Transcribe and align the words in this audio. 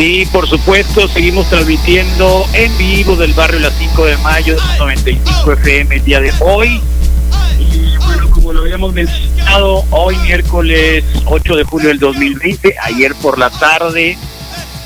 Sí, 0.00 0.26
por 0.32 0.48
supuesto, 0.48 1.06
seguimos 1.08 1.50
transmitiendo 1.50 2.46
en 2.54 2.74
vivo 2.78 3.16
del 3.16 3.34
barrio 3.34 3.60
Las 3.60 3.74
5 3.76 4.06
de 4.06 4.16
Mayo, 4.16 4.56
95 4.78 5.52
FM 5.52 5.96
el 5.96 6.04
día 6.06 6.20
de 6.22 6.32
hoy. 6.40 6.80
Y 7.58 7.98
bueno, 7.98 8.30
como 8.30 8.54
lo 8.54 8.62
habíamos 8.62 8.94
mencionado, 8.94 9.84
hoy 9.90 10.16
miércoles 10.16 11.04
8 11.26 11.54
de 11.54 11.64
julio 11.64 11.88
del 11.88 11.98
2020, 11.98 12.76
ayer 12.80 13.14
por 13.16 13.38
la 13.38 13.50
tarde, 13.50 14.16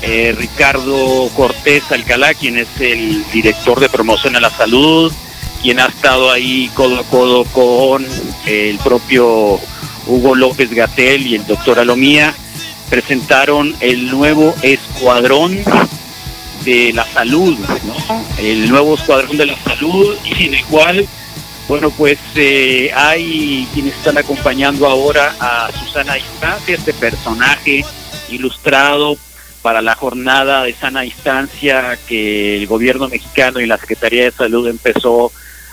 eh, 0.01 0.35
Ricardo 0.37 1.29
Cortés 1.33 1.89
Alcalá, 1.93 2.33
quien 2.33 2.57
es 2.57 2.67
el 2.81 3.23
director 3.31 3.79
de 3.79 3.87
promoción 3.87 4.35
a 4.35 4.41
la 4.41 4.49
salud, 4.49 5.13
quien 5.61 5.79
ha 5.79 5.85
estado 5.85 6.29
ahí 6.29 6.69
codo 6.73 6.99
a 6.99 7.03
codo 7.03 7.45
con 7.45 8.05
el 8.47 8.77
propio 8.79 9.61
Hugo 10.07 10.35
López 10.35 10.71
Gatel 10.71 11.25
y 11.25 11.35
el 11.35 11.47
doctor 11.47 11.79
Alomía, 11.79 12.35
presentaron 12.89 13.75
el 13.79 14.09
nuevo 14.11 14.53
escuadrón 14.61 15.63
de 16.63 16.93
la 16.93 17.05
salud, 17.05 17.57
¿no? 17.85 18.25
El 18.37 18.69
nuevo 18.69 18.95
escuadrón 18.95 19.37
de 19.37 19.45
la 19.45 19.57
salud 19.59 20.15
y 20.23 20.45
en 20.45 20.55
el 20.55 20.65
cual, 20.65 21.07
bueno, 21.67 21.91
pues 21.91 22.17
eh, 22.35 22.91
hay 22.95 23.67
quienes 23.73 23.95
están 23.95 24.17
acompañando 24.17 24.87
ahora 24.87 25.35
a 25.39 25.69
Susana 25.71 26.15
Distancia, 26.15 26.75
este 26.75 26.93
personaje 26.93 27.85
ilustrado 28.29 29.17
para 29.61 29.81
la 29.81 29.95
jornada 29.95 30.63
de 30.63 30.73
sana 30.73 31.01
distancia 31.01 31.97
que 32.07 32.57
el 32.57 32.67
gobierno 32.67 33.09
mexicano 33.09 33.59
y 33.59 33.65
la 33.65 33.79
Secretaría 33.79 34.25
de 34.25 34.31
Salud 34.31 34.67
empezó 34.67 35.31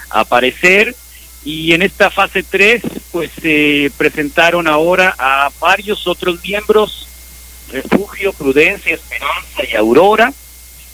a 0.09 0.21
aparecer. 0.21 0.97
Y 1.45 1.73
en 1.73 1.83
esta 1.83 2.11
fase 2.11 2.43
3, 2.43 2.83
pues 3.11 3.31
se 3.41 3.91
presentaron 3.97 4.69
ahora 4.69 5.15
a 5.19 5.51
varios 5.61 6.07
otros 6.07 6.41
miembros, 6.43 7.09
Refugio, 7.73 8.33
Prudencia, 8.33 8.95
Esperanza 8.95 9.65
y 9.71 9.75
Aurora, 9.75 10.33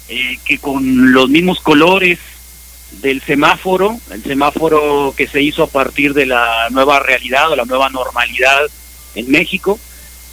eh, 0.09 0.39
que 0.45 0.59
con 0.59 1.13
los 1.13 1.29
mismos 1.29 1.61
colores 1.61 2.19
del 3.03 3.21
semáforo, 3.21 3.99
el 4.11 4.23
semáforo 4.23 5.13
que 5.15 5.27
se 5.27 5.43
hizo 5.43 5.63
a 5.65 5.67
partir 5.67 6.15
de 6.15 6.25
la 6.25 6.69
nueva 6.71 7.01
realidad 7.01 7.51
o 7.51 7.57
la 7.57 7.67
nueva 7.67 7.91
normalidad 7.91 8.63
en 9.15 9.31
México, 9.31 9.79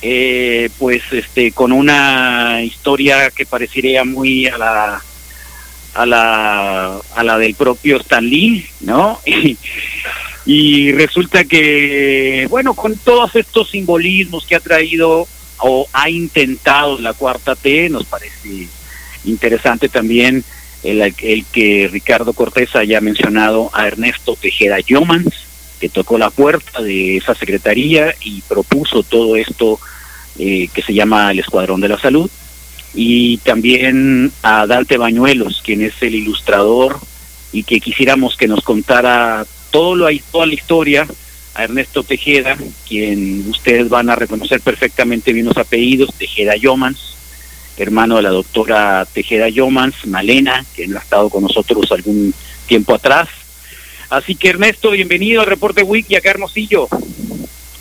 eh, 0.01 0.69
pues 0.77 1.01
este 1.11 1.51
con 1.51 1.71
una 1.71 2.61
historia 2.61 3.31
que 3.31 3.45
parecería 3.45 4.05
muy 4.05 4.47
a 4.47 4.57
la 4.57 5.03
a 5.95 6.05
la 6.05 6.99
a 7.15 7.23
la 7.23 7.37
del 7.37 7.55
propio 7.55 7.97
Stan 7.97 8.27
Lee, 8.27 8.65
¿no? 8.81 9.19
Y, 10.47 10.91
resulta 10.91 11.43
que 11.43 12.45
bueno, 12.51 12.75
con 12.75 12.95
todos 12.97 13.35
estos 13.35 13.71
simbolismos 13.71 14.45
que 14.45 14.53
ha 14.53 14.59
traído 14.59 15.27
o 15.57 15.87
ha 15.91 16.07
intentado 16.11 16.99
la 16.99 17.13
cuarta 17.13 17.55
T, 17.55 17.89
nos 17.89 18.05
parece 18.05 18.67
interesante 19.23 19.89
también 19.89 20.43
el, 20.83 21.01
el 21.01 21.45
que 21.45 21.89
Ricardo 21.91 22.33
Cortés 22.33 22.75
haya 22.75 23.01
mencionado 23.01 23.71
a 23.73 23.87
Ernesto 23.87 24.37
Tejeda 24.39 24.79
Yomans, 24.81 25.33
que 25.79 25.89
tocó 25.89 26.19
la 26.19 26.29
puerta 26.29 26.79
de 26.79 27.17
esa 27.17 27.33
secretaría 27.33 28.13
y 28.21 28.41
propuso 28.41 29.01
todo 29.01 29.35
esto 29.35 29.79
eh, 30.37 30.69
que 30.73 30.81
se 30.81 30.93
llama 30.93 31.31
el 31.31 31.39
Escuadrón 31.39 31.81
de 31.81 31.89
la 31.89 31.99
Salud, 31.99 32.29
y 32.95 33.37
también 33.37 34.31
a 34.41 34.65
Dante 34.65 34.97
Bañuelos, 34.97 35.61
quien 35.63 35.81
es 35.81 35.93
el 36.01 36.15
ilustrador 36.15 36.97
y 37.51 37.63
que 37.63 37.81
quisiéramos 37.81 38.37
que 38.37 38.47
nos 38.47 38.63
contara 38.63 39.45
todo 39.69 39.95
lo, 39.95 40.07
toda 40.31 40.45
la 40.45 40.53
historia, 40.53 41.05
a 41.53 41.63
Ernesto 41.63 42.03
Tejeda, 42.03 42.57
quien 42.87 43.45
ustedes 43.49 43.87
van 43.87 44.09
a 44.09 44.15
reconocer 44.15 44.59
perfectamente 44.59 45.31
bien 45.31 45.45
los 45.45 45.57
apellidos, 45.57 46.13
Tejeda 46.13 46.55
Yomans, 46.57 47.15
hermano 47.77 48.17
de 48.17 48.23
la 48.23 48.29
doctora 48.29 49.05
Tejeda 49.05 49.47
Yomans, 49.47 50.05
Malena, 50.05 50.65
que 50.75 50.83
ha 50.83 50.99
estado 50.99 51.29
con 51.29 51.43
nosotros 51.43 51.91
algún 51.91 52.33
tiempo 52.67 52.93
atrás. 52.93 53.29
Así 54.09 54.35
que 54.35 54.49
Ernesto, 54.49 54.91
bienvenido 54.91 55.41
al 55.41 55.47
Reporte 55.47 55.83
Wiki, 55.83 56.15
acá 56.15 56.31
Hermosillo. 56.31 56.87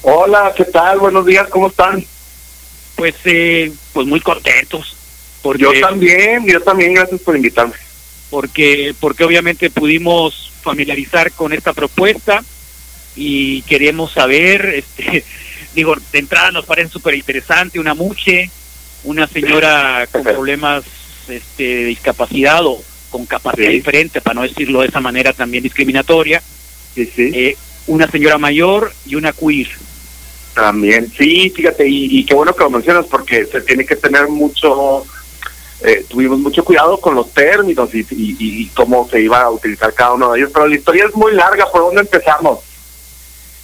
Hola, 0.03 0.53
¿qué 0.57 0.65
tal? 0.65 1.01
Buenos 1.01 1.27
días, 1.27 1.49
¿cómo 1.49 1.69
están? 1.69 2.05
Pues, 2.95 3.15
eh, 3.25 3.73
pues 3.93 4.07
muy 4.07 4.21
contentos. 4.21 4.97
Porque, 5.45 5.63
yo 5.63 5.79
también, 5.79 6.47
yo 6.47 6.59
también, 6.63 6.95
gracias 6.95 7.21
por 7.21 7.37
invitarme. 7.37 7.75
Porque, 8.31 8.95
porque 8.99 9.25
obviamente 9.25 9.69
pudimos 9.69 10.51
familiarizar 10.63 11.33
con 11.33 11.53
esta 11.53 11.75
propuesta 11.75 12.43
y 13.15 13.61
queremos 13.63 14.13
saber, 14.13 14.65
este, 14.75 15.23
digo, 15.75 15.97
de 16.13 16.19
entrada 16.19 16.51
nos 16.51 16.65
parece 16.65 16.89
súper 16.89 17.15
interesante, 17.15 17.79
una 17.79 17.93
muche, 17.93 18.51
una 19.05 19.27
señora 19.27 20.09
con 20.11 20.23
problemas 20.23 20.85
este, 21.29 21.63
de 21.63 21.85
discapacidad 21.85 22.65
o 22.65 22.83
con 23.11 23.27
capacidad 23.27 23.69
sí. 23.69 23.75
diferente, 23.75 24.23
para 24.23 24.37
no 24.37 24.43
decirlo 24.45 24.81
de 24.81 24.89
esa 24.89 25.01
manera 25.01 25.35
también 25.35 25.63
discriminatoria, 25.63 26.43
sí, 26.95 27.05
sí. 27.15 27.31
Eh, 27.35 27.57
una 27.87 28.11
señora 28.11 28.39
mayor 28.39 28.95
y 29.05 29.17
una 29.17 29.35
queer. 29.35 29.69
También, 30.55 31.13
sí, 31.19 31.53
fíjate, 31.55 31.87
y, 31.87 32.21
y, 32.21 32.25
qué 32.25 32.33
bueno 32.33 32.57
que 32.57 32.65
lo 32.65 32.71
mencionas 32.71 33.05
porque 33.11 33.45
se 33.45 33.61
tiene 33.61 33.85
que 33.85 33.97
tener 33.97 34.29
mucho, 34.29 35.05
eh, 35.81 36.05
tuvimos 36.09 36.39
mucho 36.39 36.65
cuidado 36.65 36.99
con 37.01 37.15
los 37.15 37.33
términos 37.33 37.95
y, 37.95 38.01
y, 38.11 38.37
y, 38.39 38.67
cómo 38.69 39.09
se 39.09 39.21
iba 39.21 39.43
a 39.43 39.51
utilizar 39.51 39.93
cada 39.93 40.13
uno 40.13 40.33
de 40.33 40.41
ellos, 40.41 40.51
pero 40.53 40.67
la 40.67 40.77
historia 40.77 41.05
es 41.07 41.15
muy 41.15 41.33
larga, 41.33 41.71
¿por 41.71 41.83
dónde 41.83 42.03
empezamos? 42.03 42.61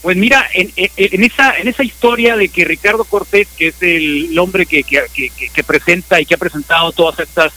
Pues 0.03 0.17
mira, 0.17 0.47
en, 0.55 0.73
en, 0.77 0.91
en 0.97 1.25
esa 1.25 1.57
en 1.59 1.69
esa 1.69 1.85
historia 1.85 2.37
de 2.37 2.49
que 2.49 2.65
Ricardo 2.65 3.05
Cortés, 3.05 3.49
que 3.57 3.69
es 3.69 3.75
el, 3.81 4.39
hombre 4.39 4.67
que, 4.67 4.83
que, 4.83 5.05
que, 5.15 5.31
que 5.31 5.65
presenta 5.65 6.21
y 6.21 6.27
que 6.27 6.35
ha 6.35 6.39
presentado 6.39 6.91
todas 6.93 7.21
estas 7.21 7.53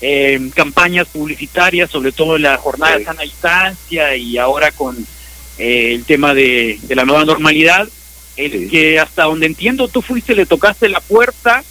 eh, 0.00 0.50
campañas 0.54 1.08
publicitarias, 1.08 1.90
sobre 1.90 2.12
todo 2.12 2.36
en 2.36 2.42
la 2.42 2.58
jornada 2.58 2.92
sí. 2.92 2.98
de 3.00 3.04
sana 3.04 3.22
distancia 3.22 4.16
y 4.16 4.38
ahora 4.38 4.70
con 4.70 4.96
eh, 5.58 5.94
el 5.94 6.04
tema 6.04 6.32
de, 6.32 6.78
de 6.82 6.94
la 6.94 7.04
nueva 7.04 7.24
normalidad, 7.24 7.88
el 8.36 8.52
sí. 8.52 8.68
que 8.68 9.00
hasta 9.00 9.24
donde 9.24 9.46
entiendo 9.46 9.88
tú 9.88 10.00
fuiste, 10.00 10.34
le 10.34 10.46
tocaste 10.46 10.88
la 10.88 11.00
puerta 11.00 11.64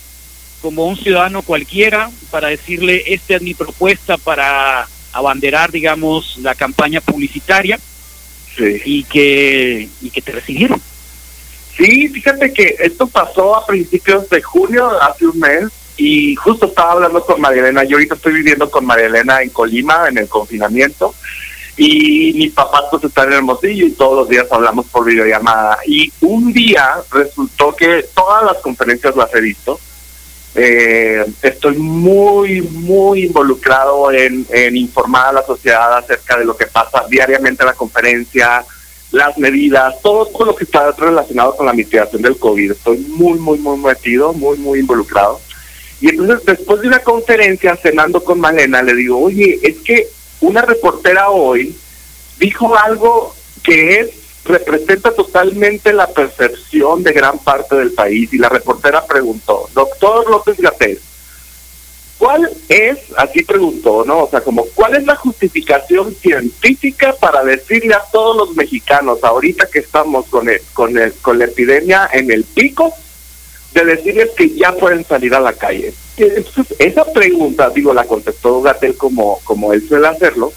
como 0.64 0.86
un 0.86 0.96
ciudadano 0.96 1.42
cualquiera 1.42 2.10
para 2.32 2.48
decirle, 2.48 3.04
esta 3.08 3.36
es 3.36 3.42
mi 3.42 3.54
propuesta 3.54 4.18
para 4.18 4.88
abanderar, 5.12 5.74
digamos, 5.74 6.38
la 6.42 6.56
campaña 6.56 7.02
publicitaria 7.02 7.78
sí. 8.56 8.82
y 8.86 9.04
que 9.04 9.90
y 10.02 10.10
que 10.10 10.22
te 10.22 10.32
recibieron. 10.32 10.82
Sí, 11.76 12.08
fíjate 12.08 12.54
que 12.54 12.78
esto 12.80 13.08
pasó 13.08 13.58
a 13.58 13.66
principios 13.66 14.30
de 14.30 14.42
junio, 14.42 14.90
hace 15.02 15.28
un 15.28 15.38
mes, 15.38 15.66
y 15.98 16.34
justo 16.36 16.68
estaba 16.68 16.94
hablando 16.94 17.22
con 17.26 17.42
María 17.42 17.64
Elena. 17.64 17.84
Yo 17.84 17.98
ahorita 17.98 18.16
estoy 18.16 18.34
viviendo 18.34 18.72
con 18.72 18.86
María 18.86 19.08
Elena 19.08 19.42
en 19.42 19.50
Colima, 19.50 20.08
en 20.08 20.18
el 20.18 20.30
confinamiento, 20.30 21.14
y 21.76 22.32
mis 22.36 22.54
papás 22.54 22.84
pues 22.90 23.04
están 23.04 23.28
en 23.28 23.40
Hermosillo 23.40 23.86
y 23.86 23.92
todos 23.92 24.16
los 24.16 24.30
días 24.30 24.48
hablamos 24.50 24.86
por 24.86 25.04
videollamada. 25.04 25.80
Y 25.86 26.10
un 26.22 26.54
día 26.54 27.02
resultó 27.12 27.76
que 27.76 28.06
todas 28.16 28.46
las 28.46 28.58
conferencias 28.60 29.14
las 29.18 29.34
he 29.36 29.42
visto. 29.42 29.78
Eh, 30.56 31.26
estoy 31.42 31.78
muy, 31.78 32.62
muy 32.62 33.26
involucrado 33.26 34.12
en, 34.12 34.46
informar 34.76 35.28
a 35.28 35.34
la 35.34 35.46
sociedad 35.46 35.98
acerca 35.98 36.38
de 36.38 36.46
lo 36.46 36.56
que 36.56 36.68
pasa 36.68 37.06
diariamente 37.10 37.64
en 37.64 37.68
la 37.68 37.74
conferencia, 37.74 38.64
las 39.12 39.38
medidas, 39.38 39.96
todo, 40.02 40.28
todo 40.28 40.46
lo 40.46 40.56
que 40.56 40.66
está 40.66 40.92
relacionado 40.92 41.56
con 41.56 41.66
la 41.66 41.74
mitigación 41.74 42.22
del 42.22 42.38
COVID. 42.38 42.72
Estoy 42.72 43.00
muy, 43.00 43.40
muy, 43.40 43.58
muy 43.58 43.78
metido, 43.78 44.34
muy, 44.34 44.58
muy 44.58 44.80
involucrado. 44.80 45.42
Y 46.02 46.10
entonces 46.10 46.46
después 46.46 46.82
de 46.82 46.88
una 46.88 47.00
conferencia, 47.00 47.76
cenando 47.76 48.24
con 48.24 48.40
Malena, 48.40 48.82
le 48.84 48.94
digo, 48.94 49.20
oye, 49.20 49.60
es 49.64 49.78
que 49.80 50.08
una 50.42 50.62
reportera 50.62 51.30
hoy 51.30 51.76
dijo 52.38 52.76
algo 52.78 53.34
que 53.64 54.02
es 54.02 54.10
representa 54.46 55.12
totalmente 55.12 55.94
la 55.94 56.08
percepción 56.08 57.04
de 57.04 57.14
gran 57.14 57.40
parte 57.40 57.76
del 57.76 57.94
país 57.94 58.34
y 58.34 58.38
la 58.38 58.50
reportera 58.50 59.06
preguntó, 59.06 59.70
doctor 59.74 60.30
López 60.30 60.58
Gatel, 60.58 61.00
¿cuál 62.18 62.50
es, 62.70 63.00
así 63.18 63.44
preguntó, 63.44 64.04
¿no? 64.06 64.24
O 64.24 64.30
sea, 64.30 64.42
como, 64.42 64.66
¿cuál 64.76 64.96
es 64.96 65.06
la 65.06 65.16
justificación 65.16 66.14
científica 66.16 67.16
para 67.20 67.44
decirle 67.44 67.94
a 67.94 68.04
todos 68.12 68.36
los 68.36 68.56
mexicanos, 68.56 69.24
ahorita 69.24 69.68
que 69.72 69.80
estamos 69.80 70.26
con, 70.28 70.50
el, 70.50 70.62
con, 70.74 70.98
el, 70.98 71.14
con 71.14 71.40
la 71.40 71.46
epidemia 71.46 72.10
en 72.12 72.32
el 72.32 72.44
pico, 72.44 72.94
de 73.74 73.86
decirles 73.86 74.30
que 74.38 74.50
ya 74.50 74.74
pueden 74.74 75.06
salir 75.06 75.34
a 75.34 75.40
la 75.40 75.54
calle? 75.54 75.94
Entonces, 76.18 76.78
esa 76.80 77.06
pregunta, 77.12 77.70
digo, 77.70 77.94
la 77.94 78.06
contestó 78.06 78.62
Gatel 78.62 78.96
como, 78.98 79.40
como 79.44 79.74
él 79.74 79.88
suele 79.88 80.08
hacerlo, 80.08 80.54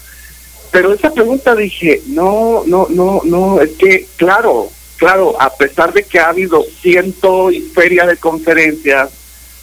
pero 0.71 0.93
esa 0.93 1.13
pregunta 1.13 1.55
dije, 1.55 2.01
no, 2.07 2.63
no, 2.65 2.87
no, 2.89 3.21
no, 3.23 3.61
es 3.61 3.71
que, 3.71 4.05
claro, 4.17 4.69
claro, 4.97 5.39
a 5.39 5.55
pesar 5.55 5.93
de 5.93 6.03
que 6.03 6.19
ha 6.19 6.29
habido 6.29 6.63
ciento 6.81 7.51
y 7.51 7.61
feria 7.61 8.05
de 8.05 8.17
conferencias 8.17 9.09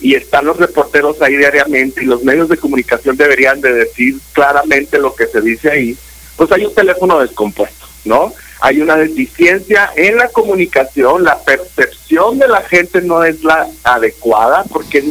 y 0.00 0.14
están 0.14 0.46
los 0.46 0.56
reporteros 0.56 1.20
ahí 1.22 1.36
diariamente 1.36 2.02
y 2.02 2.06
los 2.06 2.24
medios 2.24 2.48
de 2.48 2.56
comunicación 2.56 3.16
deberían 3.16 3.60
de 3.60 3.72
decir 3.72 4.16
claramente 4.32 4.98
lo 4.98 5.14
que 5.14 5.26
se 5.26 5.40
dice 5.40 5.70
ahí, 5.70 5.96
pues 6.36 6.50
hay 6.52 6.64
un 6.64 6.74
teléfono 6.74 7.20
descompuesto, 7.20 7.86
¿no? 8.04 8.32
Hay 8.60 8.80
una 8.80 8.96
deficiencia 8.96 9.90
en 9.94 10.16
la 10.16 10.28
comunicación, 10.28 11.22
la 11.22 11.38
percepción 11.38 12.38
de 12.38 12.48
la 12.48 12.62
gente 12.62 13.02
no 13.02 13.24
es 13.24 13.44
la 13.44 13.68
adecuada 13.82 14.64
porque 14.72 15.04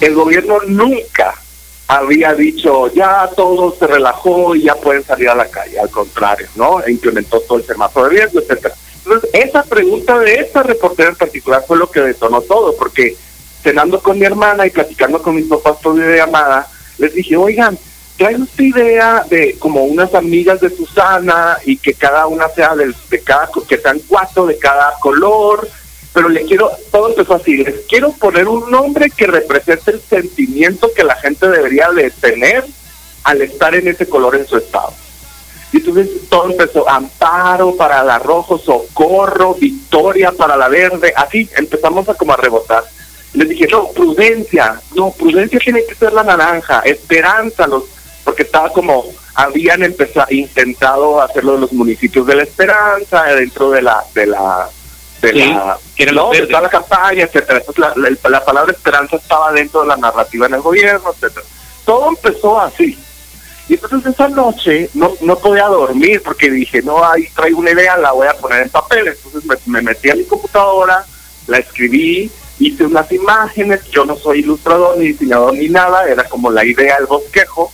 el 0.00 0.14
gobierno 0.14 0.58
nunca 0.66 1.34
había 1.86 2.34
dicho 2.34 2.92
ya 2.92 3.28
todo 3.36 3.74
se 3.78 3.86
relajó 3.86 4.54
y 4.54 4.62
ya 4.62 4.74
pueden 4.74 5.04
salir 5.04 5.28
a 5.28 5.34
la 5.34 5.48
calle, 5.48 5.78
al 5.78 5.90
contrario, 5.90 6.48
¿no? 6.56 6.82
E 6.82 6.90
implementó 6.90 7.40
todo 7.40 7.58
el 7.58 7.64
semáforo 7.64 8.08
de 8.08 8.16
riesgo, 8.16 8.40
etcétera. 8.40 8.74
Entonces, 9.04 9.30
esa 9.34 9.62
pregunta 9.64 10.18
de 10.18 10.36
esta 10.36 10.62
reportera 10.62 11.10
en 11.10 11.16
particular 11.16 11.62
fue 11.66 11.76
lo 11.76 11.90
que 11.90 12.00
detonó 12.00 12.40
todo, 12.40 12.74
porque 12.76 13.16
cenando 13.62 14.00
con 14.00 14.18
mi 14.18 14.24
hermana 14.24 14.66
y 14.66 14.70
platicando 14.70 15.20
con 15.22 15.36
mis 15.36 15.46
papás 15.46 15.76
por 15.82 15.94
videollamada, 15.94 16.66
les 16.98 17.12
dije, 17.14 17.36
oigan, 17.36 17.78
trae 18.16 18.34
esta 18.34 18.62
idea 18.62 19.26
de 19.28 19.56
como 19.58 19.84
unas 19.84 20.14
amigas 20.14 20.60
de 20.60 20.70
Susana 20.70 21.58
y 21.66 21.76
que 21.76 21.94
cada 21.94 22.26
una 22.26 22.48
sea 22.48 22.74
de, 22.76 22.94
de 23.10 23.20
cada, 23.20 23.50
que 23.68 23.76
sean 23.76 24.00
cuatro 24.08 24.46
de 24.46 24.56
cada 24.58 24.94
color, 25.00 25.68
pero 26.14 26.28
le 26.28 26.44
quiero, 26.44 26.70
todo 26.92 27.08
empezó 27.08 27.34
así, 27.34 27.56
les 27.56 27.80
quiero 27.88 28.12
poner 28.12 28.46
un 28.46 28.70
nombre 28.70 29.10
que 29.10 29.26
represente 29.26 29.90
el 29.90 30.00
sentimiento 30.00 30.90
que 30.94 31.02
la 31.02 31.16
gente 31.16 31.48
debería 31.48 31.90
de 31.90 32.08
tener 32.12 32.64
al 33.24 33.42
estar 33.42 33.74
en 33.74 33.88
ese 33.88 34.08
color 34.08 34.36
en 34.36 34.46
su 34.46 34.56
estado. 34.56 34.92
Y 35.72 35.78
entonces 35.78 36.08
todo 36.28 36.52
empezó, 36.52 36.88
amparo 36.88 37.74
para 37.74 38.04
la 38.04 38.20
rojo, 38.20 38.58
socorro, 38.58 39.56
victoria 39.56 40.30
para 40.30 40.56
la 40.56 40.68
verde, 40.68 41.12
así 41.16 41.50
empezamos 41.56 42.08
a 42.08 42.14
como 42.14 42.32
a 42.32 42.36
rebotar. 42.36 42.84
Les 43.32 43.48
dije, 43.48 43.66
no, 43.66 43.88
prudencia, 43.88 44.80
no, 44.94 45.10
prudencia 45.10 45.58
tiene 45.58 45.84
que 45.84 45.96
ser 45.96 46.12
la 46.12 46.22
naranja, 46.22 46.78
esperanza, 46.84 47.66
los, 47.66 47.86
porque 48.22 48.44
estaba 48.44 48.72
como, 48.72 49.04
habían 49.34 49.82
empezado, 49.82 50.28
intentado 50.30 51.20
hacerlo 51.20 51.54
de 51.54 51.60
los 51.62 51.72
municipios 51.72 52.24
de 52.24 52.36
la 52.36 52.44
esperanza, 52.44 53.24
dentro 53.34 53.72
de 53.72 53.82
la, 53.82 54.04
de 54.14 54.26
la 54.26 54.70
de 55.32 55.46
la, 55.46 55.78
no, 56.12 56.30
de 56.30 56.46
toda 56.46 56.62
la 56.62 56.68
campaña, 56.68 57.24
etcétera. 57.24 57.58
Entonces, 57.66 58.18
la, 58.22 58.30
la, 58.30 58.44
palabra 58.44 58.72
esperanza 58.72 59.16
estaba 59.16 59.52
dentro 59.52 59.82
de 59.82 59.88
la 59.88 59.96
narrativa 59.96 60.46
en 60.46 60.54
el 60.54 60.60
gobierno, 60.60 61.12
etcétera. 61.12 61.46
Todo 61.84 62.08
empezó 62.08 62.60
así. 62.60 62.98
Y 63.68 63.74
entonces 63.74 64.12
esa 64.12 64.28
noche 64.28 64.90
no, 64.92 65.14
no 65.22 65.38
podía 65.38 65.66
dormir 65.66 66.20
porque 66.22 66.50
dije, 66.50 66.82
no, 66.82 67.02
ahí 67.02 67.28
traigo 67.34 67.60
una 67.60 67.70
idea, 67.70 67.96
la 67.96 68.12
voy 68.12 68.28
a 68.28 68.34
poner 68.34 68.62
en 68.62 68.68
papel. 68.68 69.08
Entonces 69.08 69.44
me, 69.44 69.56
me 69.66 69.82
metí 69.82 70.10
a 70.10 70.14
mi 70.14 70.24
computadora, 70.24 71.04
la 71.46 71.58
escribí, 71.58 72.30
hice 72.58 72.84
unas 72.84 73.10
imágenes, 73.10 73.84
yo 73.90 74.04
no 74.04 74.16
soy 74.16 74.40
ilustrador 74.40 74.98
ni 74.98 75.08
diseñador 75.08 75.54
ni 75.54 75.68
nada, 75.68 76.06
era 76.08 76.24
como 76.24 76.50
la 76.50 76.64
idea 76.64 76.96
del 76.96 77.06
bosquejo. 77.06 77.72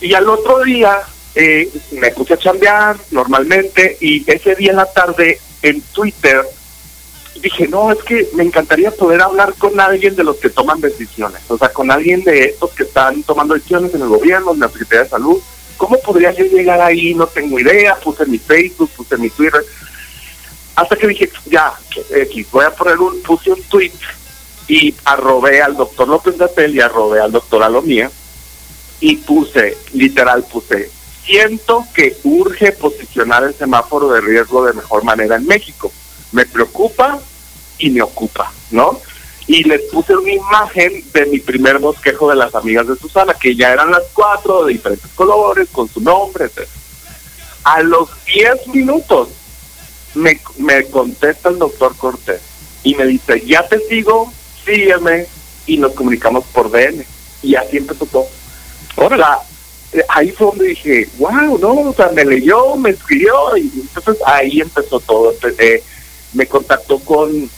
Y 0.00 0.14
al 0.14 0.28
otro 0.28 0.60
día 0.60 1.02
eh, 1.34 1.70
me 1.92 2.10
puse 2.10 2.34
a 2.34 2.38
chambear 2.38 2.96
normalmente 3.10 3.96
y 4.00 4.28
ese 4.30 4.54
día 4.54 4.70
en 4.70 4.76
la 4.76 4.92
tarde 4.92 5.38
en 5.62 5.80
Twitter 5.80 6.44
dije, 7.40 7.66
no, 7.68 7.90
es 7.90 7.98
que 8.04 8.28
me 8.34 8.44
encantaría 8.44 8.90
poder 8.90 9.22
hablar 9.22 9.54
con 9.54 9.78
alguien 9.80 10.14
de 10.14 10.24
los 10.24 10.36
que 10.36 10.50
toman 10.50 10.80
decisiones, 10.80 11.40
o 11.48 11.58
sea, 11.58 11.70
con 11.70 11.90
alguien 11.90 12.22
de 12.24 12.44
estos 12.44 12.70
que 12.72 12.84
están 12.84 13.22
tomando 13.22 13.54
decisiones 13.54 13.94
en 13.94 14.02
el 14.02 14.08
gobierno, 14.08 14.52
en 14.52 14.60
la 14.60 14.68
Secretaría 14.68 15.04
de 15.04 15.10
Salud. 15.10 15.38
¿Cómo 15.76 15.98
podría 16.00 16.30
yo 16.32 16.44
llegar 16.44 16.80
ahí? 16.80 17.14
No 17.14 17.26
tengo 17.26 17.58
idea, 17.58 17.96
puse 17.96 18.24
mi 18.26 18.38
Facebook, 18.38 18.90
puse 18.90 19.16
mi 19.16 19.30
Twitter. 19.30 19.64
Hasta 20.76 20.96
que 20.96 21.08
dije, 21.08 21.30
ya, 21.46 21.72
X, 22.10 22.46
voy 22.52 22.64
a 22.64 22.70
poner 22.70 22.98
un, 22.98 23.20
puse 23.22 23.50
un 23.50 23.62
tweet 23.64 23.92
y 24.68 24.94
arrobé 25.04 25.60
al 25.60 25.76
doctor 25.76 26.08
López 26.08 26.38
Gatel 26.38 26.74
y 26.76 26.80
arrobé 26.80 27.20
al 27.20 27.32
doctor 27.32 27.62
Alomía 27.62 28.10
y 29.00 29.16
puse, 29.16 29.76
literal 29.92 30.44
puse, 30.44 30.90
siento 31.24 31.86
que 31.94 32.16
urge 32.24 32.72
posicionar 32.72 33.44
el 33.44 33.54
semáforo 33.54 34.10
de 34.10 34.20
riesgo 34.20 34.64
de 34.64 34.72
mejor 34.72 35.04
manera 35.04 35.36
en 35.36 35.46
México. 35.46 35.92
Me 36.32 36.46
preocupa 36.46 37.18
y 37.78 37.90
me 37.90 38.02
ocupa, 38.02 38.52
¿no? 38.70 39.00
Y 39.46 39.64
les 39.64 39.82
puse 39.90 40.16
una 40.16 40.32
imagen 40.32 41.04
de 41.12 41.26
mi 41.26 41.38
primer 41.40 41.78
bosquejo 41.78 42.30
de 42.30 42.36
las 42.36 42.54
amigas 42.54 42.86
de 42.86 42.96
Susana, 42.96 43.34
que 43.34 43.56
ya 43.56 43.72
eran 43.72 43.90
las 43.90 44.04
cuatro, 44.12 44.64
de 44.64 44.74
diferentes 44.74 45.10
colores, 45.12 45.68
con 45.70 45.88
su 45.88 46.00
nombre, 46.00 46.46
etc. 46.46 46.68
A 47.64 47.82
los 47.82 48.08
10 48.24 48.68
minutos 48.68 49.28
me, 50.14 50.40
me 50.58 50.84
contesta 50.84 51.48
el 51.48 51.58
doctor 51.58 51.96
Cortés 51.96 52.40
y 52.82 52.94
me 52.94 53.06
dice, 53.06 53.40
ya 53.46 53.66
te 53.66 53.78
sigo, 53.80 54.32
sígueme, 54.64 55.26
y 55.66 55.76
nos 55.78 55.92
comunicamos 55.92 56.44
por 56.46 56.70
DM. 56.70 57.04
Y 57.42 57.54
así 57.54 57.78
empezó 57.78 58.06
todo. 58.06 58.26
Ahora, 58.96 59.38
ahí 60.08 60.30
fue 60.30 60.46
donde 60.46 60.68
dije, 60.68 61.08
wow, 61.18 61.58
no, 61.58 61.90
o 61.90 61.94
sea, 61.94 62.08
me 62.08 62.24
leyó, 62.24 62.76
me 62.76 62.90
escribió, 62.90 63.56
y 63.56 63.70
entonces 63.74 64.22
ahí 64.26 64.60
empezó 64.60 65.00
todo. 65.00 65.34
Eh, 65.58 65.82
me 66.32 66.46
contactó 66.46 66.98
con, 67.00 67.50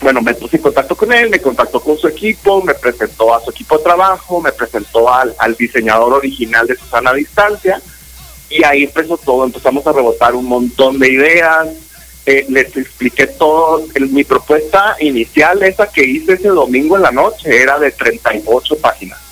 bueno, 0.00 0.22
me 0.22 0.34
puse 0.34 0.56
en 0.56 0.62
contacto 0.62 0.94
con 0.96 1.12
él, 1.12 1.30
me 1.30 1.40
contactó 1.40 1.80
con 1.80 1.98
su 1.98 2.06
equipo, 2.06 2.62
me 2.62 2.74
presentó 2.74 3.34
a 3.34 3.40
su 3.40 3.50
equipo 3.50 3.76
de 3.78 3.84
trabajo, 3.84 4.40
me 4.40 4.52
presentó 4.52 5.12
al, 5.12 5.34
al 5.38 5.56
diseñador 5.56 6.12
original 6.12 6.66
de 6.66 6.76
Susana 6.76 7.10
a 7.10 7.14
Distancia, 7.14 7.82
y 8.48 8.64
ahí 8.64 8.84
empezó 8.84 9.16
todo, 9.16 9.44
empezamos 9.44 9.86
a 9.86 9.92
rebotar 9.92 10.34
un 10.34 10.46
montón 10.46 10.98
de 10.98 11.08
ideas, 11.08 11.68
eh, 12.26 12.46
les 12.48 12.76
expliqué 12.76 13.26
todo, 13.26 13.84
mi 14.10 14.24
propuesta 14.24 14.96
inicial, 15.00 15.62
esa 15.62 15.90
que 15.90 16.04
hice 16.04 16.34
ese 16.34 16.48
domingo 16.48 16.96
en 16.96 17.02
la 17.02 17.10
noche, 17.10 17.62
era 17.62 17.78
de 17.78 17.90
38 17.90 18.78
páginas. 18.78 19.29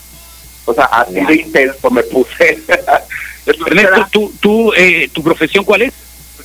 O 0.69 0.75
sea, 0.75 0.85
así 0.85 1.15
de 1.15 1.35
intenso 1.35 1.91
me 1.91 2.03
puse. 2.03 2.59
Ernesto, 3.47 4.07
¿tú, 4.11 4.33
tú, 4.39 4.73
eh, 4.77 5.09
¿tu 5.13 5.23
profesión 5.23 5.65
cuál 5.65 5.83
es? 5.83 5.95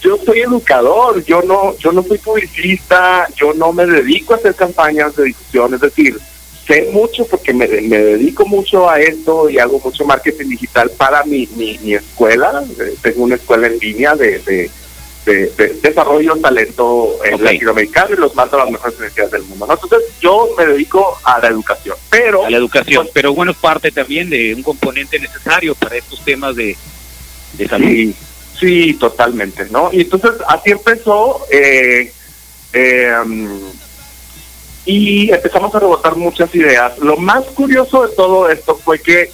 Yo 0.01 0.17
soy 0.25 0.39
educador, 0.39 1.23
yo 1.25 1.41
no, 1.41 1.77
yo 1.77 1.91
no 1.91 2.01
soy 2.03 2.17
publicista, 2.17 3.27
yo 3.35 3.53
no 3.53 3.73
me 3.73 3.85
dedico 3.85 4.33
a 4.33 4.37
hacer 4.37 4.55
campañas 4.55 5.15
de 5.15 5.25
difusión, 5.25 5.73
es 5.73 5.81
decir, 5.81 6.17
sé 6.65 6.89
mucho 6.93 7.25
porque 7.25 7.53
me, 7.53 7.67
me 7.67 7.97
dedico 7.97 8.45
mucho 8.45 8.89
a 8.89 8.99
esto 9.01 9.49
y 9.49 9.59
hago 9.59 9.81
mucho 9.83 10.05
marketing 10.05 10.49
digital 10.49 10.89
para 10.91 11.23
mi, 11.25 11.47
mi, 11.57 11.77
mi 11.79 11.93
escuela, 11.93 12.63
eh, 12.79 12.95
tengo 13.01 13.23
una 13.23 13.35
escuela 13.35 13.67
en 13.67 13.79
línea 13.79 14.15
de, 14.15 14.39
de, 14.39 14.71
de, 15.25 15.47
de 15.51 15.67
desarrollo 15.81 16.35
talento 16.37 17.17
en 17.23 17.35
Ok. 17.35 17.41
latinoamericano 17.41 18.13
y 18.13 18.17
los 18.17 18.35
mando 18.35 18.57
a 18.57 18.63
las 18.65 18.71
mejores 18.71 18.95
universidades 18.97 19.31
del 19.31 19.43
mundo. 19.43 19.67
¿no? 19.67 19.73
Entonces 19.73 19.99
yo 20.21 20.49
me 20.57 20.65
dedico 20.65 21.17
a 21.23 21.39
la 21.39 21.47
educación, 21.47 21.95
pero 22.09 22.45
A 22.45 22.49
la 22.49 22.57
educación, 22.57 23.09
pero 23.13 23.33
bueno, 23.33 23.51
es 23.53 23.57
parte 23.57 23.91
también 23.91 24.29
de 24.29 24.53
un 24.53 24.63
componente 24.63 25.19
necesario 25.19 25.75
para 25.75 25.95
estos 25.95 26.23
temas 26.25 26.55
de, 26.55 26.75
de 27.53 27.67
salud. 27.67 27.87
Sí, 27.87 28.15
sí, 28.59 28.93
totalmente, 28.95 29.65
¿no? 29.71 29.89
Y 29.93 30.01
entonces 30.01 30.31
así 30.47 30.71
empezó 30.71 31.45
eh, 31.51 32.11
eh, 32.73 33.13
um, 33.23 33.59
y 34.85 35.31
empezamos 35.31 35.73
a 35.73 35.79
rebotar 35.79 36.15
muchas 36.15 36.53
ideas. 36.53 36.97
Lo 36.99 37.15
más 37.17 37.45
curioso 37.45 38.05
de 38.05 38.15
todo 38.15 38.49
esto 38.49 38.75
fue 38.75 38.99
que 38.99 39.31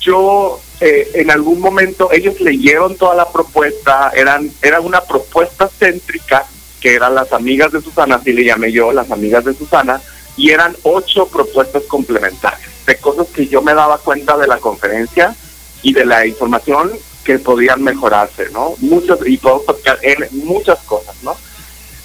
yo 0.00 0.60
eh, 0.80 1.10
en 1.14 1.30
algún 1.30 1.60
momento 1.60 2.10
ellos 2.12 2.40
leyeron 2.40 2.96
toda 2.96 3.14
la 3.14 3.30
propuesta, 3.30 4.12
eran 4.14 4.50
era 4.60 4.80
una 4.80 5.00
propuesta 5.00 5.68
céntrica 5.68 6.44
que 6.80 6.94
eran 6.94 7.14
las 7.14 7.32
amigas 7.32 7.72
de 7.72 7.80
Susana, 7.80 8.16
así 8.16 8.32
le 8.32 8.44
llamé 8.44 8.70
yo, 8.72 8.92
las 8.92 9.10
amigas 9.10 9.44
de 9.44 9.54
Susana, 9.54 10.00
y 10.36 10.50
eran 10.50 10.76
ocho 10.82 11.26
propuestas 11.28 11.84
complementarias 11.84 12.70
de 12.86 12.96
cosas 12.98 13.26
que 13.28 13.46
yo 13.46 13.62
me 13.62 13.74
daba 13.74 13.98
cuenta 13.98 14.36
de 14.36 14.46
la 14.46 14.58
conferencia 14.58 15.34
y 15.82 15.92
de 15.92 16.04
la 16.04 16.26
información 16.26 16.92
que 17.24 17.38
podían 17.38 17.82
mejorarse, 17.82 18.50
¿no? 18.50 18.74
Muchos, 18.78 19.18
y 19.26 19.36
puedo 19.38 19.60
tocar 19.60 19.98
en 20.02 20.28
muchas 20.44 20.78
cosas, 20.84 21.16
¿no? 21.22 21.36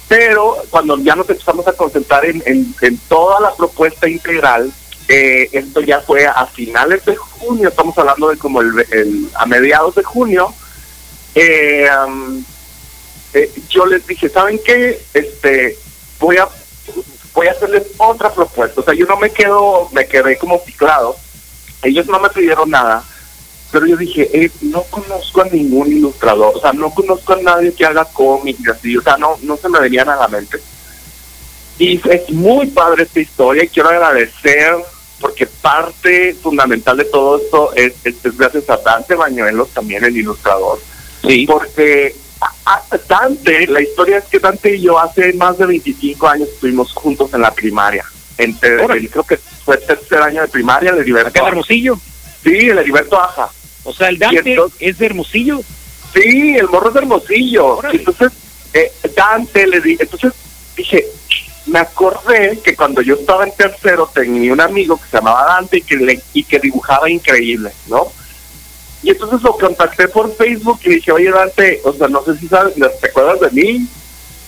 Pero 0.08 0.56
cuando 0.70 0.98
ya 0.98 1.14
nos 1.14 1.28
empezamos 1.28 1.66
a 1.68 1.74
concentrar 1.74 2.24
en, 2.24 2.42
en, 2.44 2.74
en 2.80 2.98
toda 3.08 3.40
la 3.40 3.54
propuesta 3.54 4.08
integral, 4.08 4.72
eh, 5.08 5.48
esto 5.52 5.80
ya 5.80 6.00
fue 6.00 6.26
a 6.26 6.46
finales 6.46 7.04
de 7.04 7.16
junio, 7.16 7.68
estamos 7.68 7.96
hablando 7.98 8.28
de 8.28 8.36
como 8.38 8.60
el, 8.60 8.86
el- 8.90 9.28
a 9.34 9.46
mediados 9.46 9.94
de 9.94 10.02
junio, 10.04 10.52
eh, 11.34 11.88
um, 12.06 12.44
yo 13.70 13.86
les 13.86 14.06
dije, 14.06 14.28
¿saben 14.28 14.60
qué? 14.64 15.00
Este, 15.14 15.78
voy 16.20 16.36
a 16.36 16.48
voy 17.34 17.46
a 17.46 17.52
hacerles 17.52 17.84
otra 17.96 18.30
propuesta. 18.32 18.80
O 18.82 18.84
sea, 18.84 18.92
yo 18.94 19.06
no 19.06 19.16
me 19.16 19.30
quedo, 19.30 19.88
me 19.92 20.06
quedé 20.06 20.36
como 20.36 20.60
ciclado. 20.66 21.16
Ellos 21.82 22.06
no 22.06 22.20
me 22.20 22.28
pidieron 22.28 22.68
nada, 22.70 23.02
pero 23.72 23.86
yo 23.86 23.96
dije, 23.96 24.28
eh, 24.34 24.50
no 24.60 24.82
conozco 24.84 25.40
a 25.40 25.46
ningún 25.46 25.88
ilustrador, 25.90 26.52
o 26.56 26.60
sea, 26.60 26.72
no 26.74 26.90
conozco 26.90 27.32
a 27.32 27.40
nadie 27.42 27.72
que 27.74 27.84
haga 27.86 28.04
cómics 28.04 28.60
y 28.60 28.70
así, 28.70 28.96
o 28.96 29.02
sea, 29.02 29.16
no, 29.16 29.36
no 29.42 29.56
se 29.56 29.68
me 29.68 29.80
venían 29.80 30.08
a 30.10 30.16
la 30.16 30.28
mente. 30.28 30.58
Y 31.82 32.00
es 32.10 32.30
muy 32.30 32.66
padre 32.68 33.02
esta 33.02 33.18
historia 33.20 33.64
y 33.64 33.68
quiero 33.68 33.88
agradecer 33.88 34.74
porque 35.20 35.46
parte 35.46 36.34
fundamental 36.40 36.96
de 36.96 37.04
todo 37.06 37.38
esto 37.38 37.72
es, 37.74 37.94
es, 38.04 38.24
es 38.24 38.36
gracias 38.36 38.68
a 38.70 38.76
Dante 38.76 39.14
Bañuelos, 39.14 39.68
también 39.70 40.04
el 40.04 40.16
ilustrador, 40.16 40.78
Sí, 41.26 41.46
porque 41.46 42.14
a- 42.40 42.74
a- 42.90 42.98
Dante, 43.08 43.66
la 43.68 43.80
historia 43.80 44.18
es 44.18 44.24
que 44.24 44.38
Dante 44.40 44.76
y 44.76 44.82
yo 44.82 44.98
hace 44.98 45.32
más 45.34 45.58
de 45.58 45.66
25 45.66 46.26
años 46.28 46.48
estuvimos 46.48 46.92
juntos 46.92 47.32
en 47.34 47.40
la 47.42 47.52
primaria. 47.52 48.04
Entre, 48.38 48.78
Órale. 48.82 49.00
el- 49.02 49.10
creo 49.10 49.24
que 49.24 49.36
fue 49.36 49.76
tercer 49.78 50.20
año 50.22 50.42
de 50.42 50.48
primaria, 50.48 50.90
el 50.90 50.98
Heriberto. 50.98 51.28
acá 51.28 51.40
en. 51.40 51.46
Hermosillo. 51.48 51.96
Sí, 52.42 52.50
el 52.70 52.78
Heriberto 52.78 53.20
Aja. 53.20 53.48
O 53.84 53.92
sea, 53.92 54.08
el 54.08 54.18
Dante 54.18 54.50
entonces- 54.52 54.78
es 54.80 54.98
de 54.98 55.06
Hermosillo. 55.06 55.60
Sí, 56.14 56.56
el 56.58 56.68
morro 56.68 56.88
es 56.88 56.94
de 56.94 57.00
Hermosillo. 57.00 57.66
Órale. 57.78 57.98
Entonces, 57.98 58.32
eh, 58.74 58.90
Dante 59.16 59.66
le 59.66 59.80
di, 59.80 59.96
entonces 60.00 60.32
dije, 60.76 61.06
me 61.66 61.78
acordé 61.78 62.58
que 62.62 62.74
cuando 62.74 63.02
yo 63.02 63.14
estaba 63.14 63.44
en 63.44 63.52
tercero 63.52 64.10
tenía 64.12 64.52
un 64.52 64.60
amigo 64.60 64.96
que 64.96 65.08
se 65.08 65.16
llamaba 65.16 65.44
Dante 65.44 65.78
y 65.78 65.82
que, 65.82 65.96
le, 65.96 66.20
y 66.32 66.44
que 66.44 66.58
dibujaba 66.58 67.08
increíble, 67.08 67.72
¿no? 67.86 68.12
Y 69.02 69.10
entonces 69.10 69.42
lo 69.42 69.56
contacté 69.56 70.08
por 70.08 70.34
Facebook 70.34 70.80
y 70.84 70.90
dije, 70.94 71.12
oye 71.12 71.30
Dante, 71.30 71.80
o 71.84 71.92
sea, 71.92 72.08
no 72.08 72.24
sé 72.24 72.36
si 72.38 72.48
sabes, 72.48 72.74
te 72.74 73.08
acuerdas 73.08 73.40
de 73.40 73.50
mí, 73.50 73.88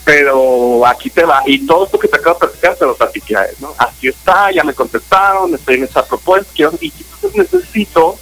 pero 0.05 0.87
aquí 0.87 1.11
te 1.11 1.25
va. 1.25 1.43
Y 1.47 1.67
todo 1.67 1.87
esto 1.87 1.99
que 1.99 2.09
te 2.09 2.17
acabo 2.17 2.39
de 2.39 2.47
platicar 2.47 2.77
te 2.77 2.85
lo 2.85 2.95
platiqué 2.95 3.37
¿no? 3.61 3.75
Así 3.79 4.09
está, 4.09 4.53
ya 4.53 4.63
me 4.63 4.75
contestaron, 4.75 5.55
estoy 5.55 5.77
en 5.77 5.85
esa 5.85 6.05
propuesta, 6.05 6.53
y 6.81 6.93
entonces 6.93 7.35
necesito 7.35 8.19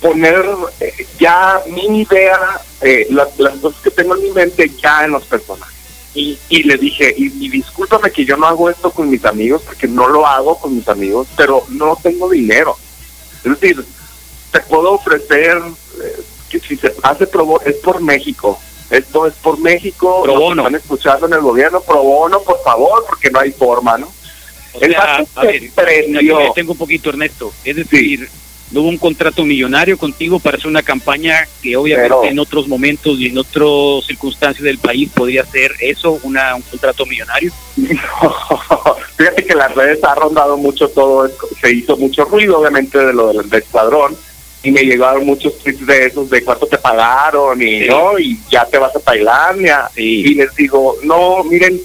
poner 0.00 0.44
eh, 0.80 1.06
ya 1.18 1.62
mi 1.66 2.02
idea, 2.02 2.60
eh, 2.82 3.06
las, 3.10 3.28
cosas 3.60 3.80
que 3.82 3.90
tengo 3.90 4.14
en 4.14 4.22
mi 4.22 4.30
mente 4.30 4.70
ya 4.80 5.04
en 5.04 5.12
los 5.12 5.24
personajes. 5.24 5.74
Y, 6.14 6.38
y 6.48 6.62
le 6.62 6.76
dije, 6.76 7.12
y, 7.16 7.26
y, 7.44 7.48
discúlpame 7.48 8.12
que 8.12 8.24
yo 8.24 8.36
no 8.36 8.46
hago 8.46 8.70
esto 8.70 8.90
con 8.92 9.10
mis 9.10 9.24
amigos, 9.24 9.62
porque 9.66 9.88
no 9.88 10.08
lo 10.08 10.26
hago 10.26 10.56
con 10.58 10.76
mis 10.76 10.86
amigos, 10.88 11.26
pero 11.36 11.64
no 11.70 11.98
tengo 12.00 12.30
dinero. 12.30 12.76
Es 13.44 13.60
decir, 13.60 13.84
te 14.52 14.60
puedo 14.60 14.92
ofrecer 14.92 15.60
eh, 16.02 16.22
que 16.48 16.60
si 16.60 16.76
se 16.76 16.94
hace 17.02 17.26
pro 17.26 17.60
es 17.62 17.74
por 17.76 18.00
México. 18.00 18.58
Esto 18.90 19.26
es 19.26 19.34
por 19.34 19.58
México. 19.58 20.22
Pro 20.22 20.38
bono. 20.38 20.62
Están 20.62 20.80
escuchando 20.80 21.26
en 21.26 21.32
el 21.32 21.40
gobierno. 21.40 21.80
Pro 21.80 22.02
bono, 22.02 22.40
por 22.42 22.62
favor, 22.62 23.04
porque 23.08 23.30
no 23.30 23.40
hay 23.40 23.50
forma, 23.50 23.98
¿no? 23.98 24.06
O 24.72 24.78
sea, 24.78 25.24
a 25.34 25.44
ver, 25.44 25.70
tengo 26.54 26.72
un 26.72 26.78
poquito, 26.78 27.10
Ernesto. 27.10 27.52
Es 27.64 27.76
decir, 27.76 28.28
no 28.74 28.80
hubo 28.80 28.88
un 28.88 28.98
contrato 28.98 29.44
millonario 29.44 29.96
contigo 29.96 30.40
para 30.40 30.56
hacer 30.56 30.66
una 30.66 30.82
campaña 30.82 31.46
que 31.62 31.76
obviamente 31.76 32.28
en 32.28 32.40
otros 32.40 32.66
momentos 32.66 33.20
y 33.20 33.26
en 33.26 33.38
otras 33.38 34.04
circunstancias 34.04 34.64
del 34.64 34.78
país 34.78 35.08
podría 35.14 35.46
ser 35.46 35.70
eso, 35.78 36.18
una, 36.24 36.56
un 36.56 36.62
contrato 36.62 37.06
millonario. 37.06 37.52
Fíjate 39.16 39.44
que 39.44 39.54
las 39.54 39.72
redes 39.76 40.02
ha 40.02 40.16
rondado 40.16 40.56
mucho 40.56 40.88
todo, 40.88 41.30
se 41.60 41.72
hizo 41.72 41.96
mucho 41.96 42.24
ruido 42.24 42.58
obviamente 42.58 42.98
de 42.98 43.12
lo 43.12 43.32
del, 43.32 43.54
escuadrón. 43.54 44.16
Y 44.64 44.72
me 44.72 44.82
llegaron 44.82 45.24
muchos 45.24 45.56
tweets 45.58 45.86
de 45.86 46.06
esos 46.06 46.28
de 46.30 46.42
cuánto 46.42 46.66
te 46.66 46.78
pagaron 46.78 47.60
y 47.62 47.86
no 47.86 48.18
y 48.18 48.40
ya 48.50 48.64
te 48.64 48.78
vas 48.78 48.96
a 48.96 48.98
Tailandia. 48.98 49.88
Y 49.94 50.34
les 50.34 50.52
digo 50.56 50.96
no 51.04 51.44
miren 51.44 51.80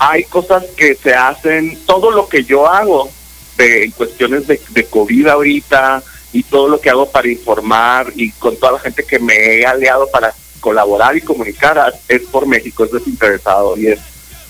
hay 0.00 0.24
cosas 0.24 0.64
que 0.76 0.96
se 0.96 1.14
hacen. 1.14 1.78
Todo 1.86 2.10
lo 2.10 2.28
que 2.28 2.42
yo 2.42 2.66
hago 2.66 3.08
de 3.56 3.84
en 3.84 3.90
cuestiones 3.92 4.46
de, 4.48 4.60
de 4.70 4.84
COVID 4.84 5.28
ahorita 5.28 6.02
y 6.32 6.42
todo 6.44 6.68
lo 6.68 6.80
que 6.80 6.90
hago 6.90 7.10
para 7.10 7.28
informar 7.28 8.12
y 8.14 8.30
con 8.32 8.56
toda 8.56 8.72
la 8.72 8.78
gente 8.78 9.04
que 9.04 9.18
me 9.18 9.34
he 9.34 9.66
aliado 9.66 10.08
para 10.10 10.32
colaborar 10.60 11.16
y 11.16 11.22
comunicar 11.22 11.92
es 12.08 12.22
por 12.22 12.46
México 12.46 12.84
es 12.84 12.92
desinteresado 12.92 13.76
y 13.76 13.88
es 13.88 13.98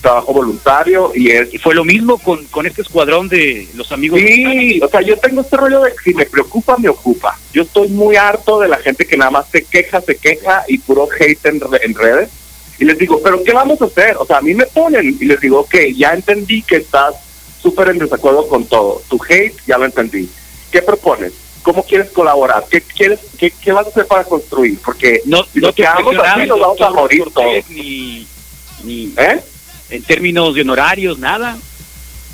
trabajo 0.01 0.33
voluntario 0.33 1.11
y 1.15 1.29
es... 1.31 1.53
Y 1.53 1.57
fue 1.57 1.75
lo 1.75 1.85
mismo 1.85 2.17
con, 2.17 2.43
con 2.45 2.65
este 2.65 2.81
escuadrón 2.81 3.29
de 3.29 3.67
los 3.75 3.91
amigos. 3.91 4.19
Sí, 4.19 4.81
o 4.81 4.89
sea, 4.89 5.01
yo 5.01 5.17
tengo 5.17 5.41
este 5.41 5.55
rollo 5.55 5.81
de 5.81 5.91
que 5.91 6.03
si 6.03 6.13
me 6.13 6.25
preocupa, 6.25 6.75
me 6.77 6.89
ocupa. 6.89 7.39
Yo 7.53 7.61
estoy 7.61 7.87
muy 7.89 8.15
harto 8.15 8.59
de 8.59 8.67
la 8.67 8.77
gente 8.77 9.05
que 9.05 9.15
nada 9.15 9.31
más 9.31 9.47
se 9.49 9.63
queja, 9.63 10.01
se 10.01 10.17
queja 10.17 10.65
y 10.67 10.79
puro 10.79 11.07
hate 11.17 11.45
en, 11.45 11.61
en 11.81 11.95
redes. 11.95 12.29
Y 12.79 12.85
les 12.85 12.97
digo, 12.97 13.21
¿pero 13.23 13.43
qué 13.43 13.53
vamos 13.53 13.81
a 13.81 13.85
hacer? 13.85 14.17
O 14.17 14.25
sea, 14.25 14.37
a 14.37 14.41
mí 14.41 14.55
me 14.55 14.65
ponen 14.65 15.15
y 15.19 15.25
les 15.25 15.39
digo, 15.39 15.59
ok, 15.59 15.75
ya 15.95 16.13
entendí 16.13 16.63
que 16.63 16.77
estás 16.77 17.15
súper 17.61 17.89
en 17.89 17.99
desacuerdo 17.99 18.47
con 18.47 18.65
todo. 18.65 19.03
Tu 19.07 19.19
hate, 19.29 19.55
ya 19.67 19.77
lo 19.77 19.85
entendí. 19.85 20.27
¿Qué 20.71 20.81
propones? 20.81 21.33
¿Cómo 21.63 21.83
quieres 21.83 22.09
colaborar? 22.11 22.65
¿Qué 22.69 22.81
quieres 22.81 23.19
qué, 23.37 23.51
qué 23.51 23.71
vas 23.71 23.85
a 23.85 23.89
hacer 23.89 24.07
para 24.07 24.23
construir? 24.23 24.79
Porque 24.83 25.21
no, 25.25 25.43
si 25.45 25.59
lo 25.59 25.73
que 25.73 25.85
hagamos 25.85 26.15
así 26.17 26.47
nos 26.47 26.59
vamos 26.59 26.81
a 26.81 26.89
morir 26.89 27.23
todos. 27.33 27.69
Ni, 27.69 28.27
ni, 28.83 29.13
¿Eh? 29.17 29.39
en 29.91 30.03
términos 30.03 30.55
de 30.55 30.61
honorarios, 30.61 31.19
nada. 31.19 31.57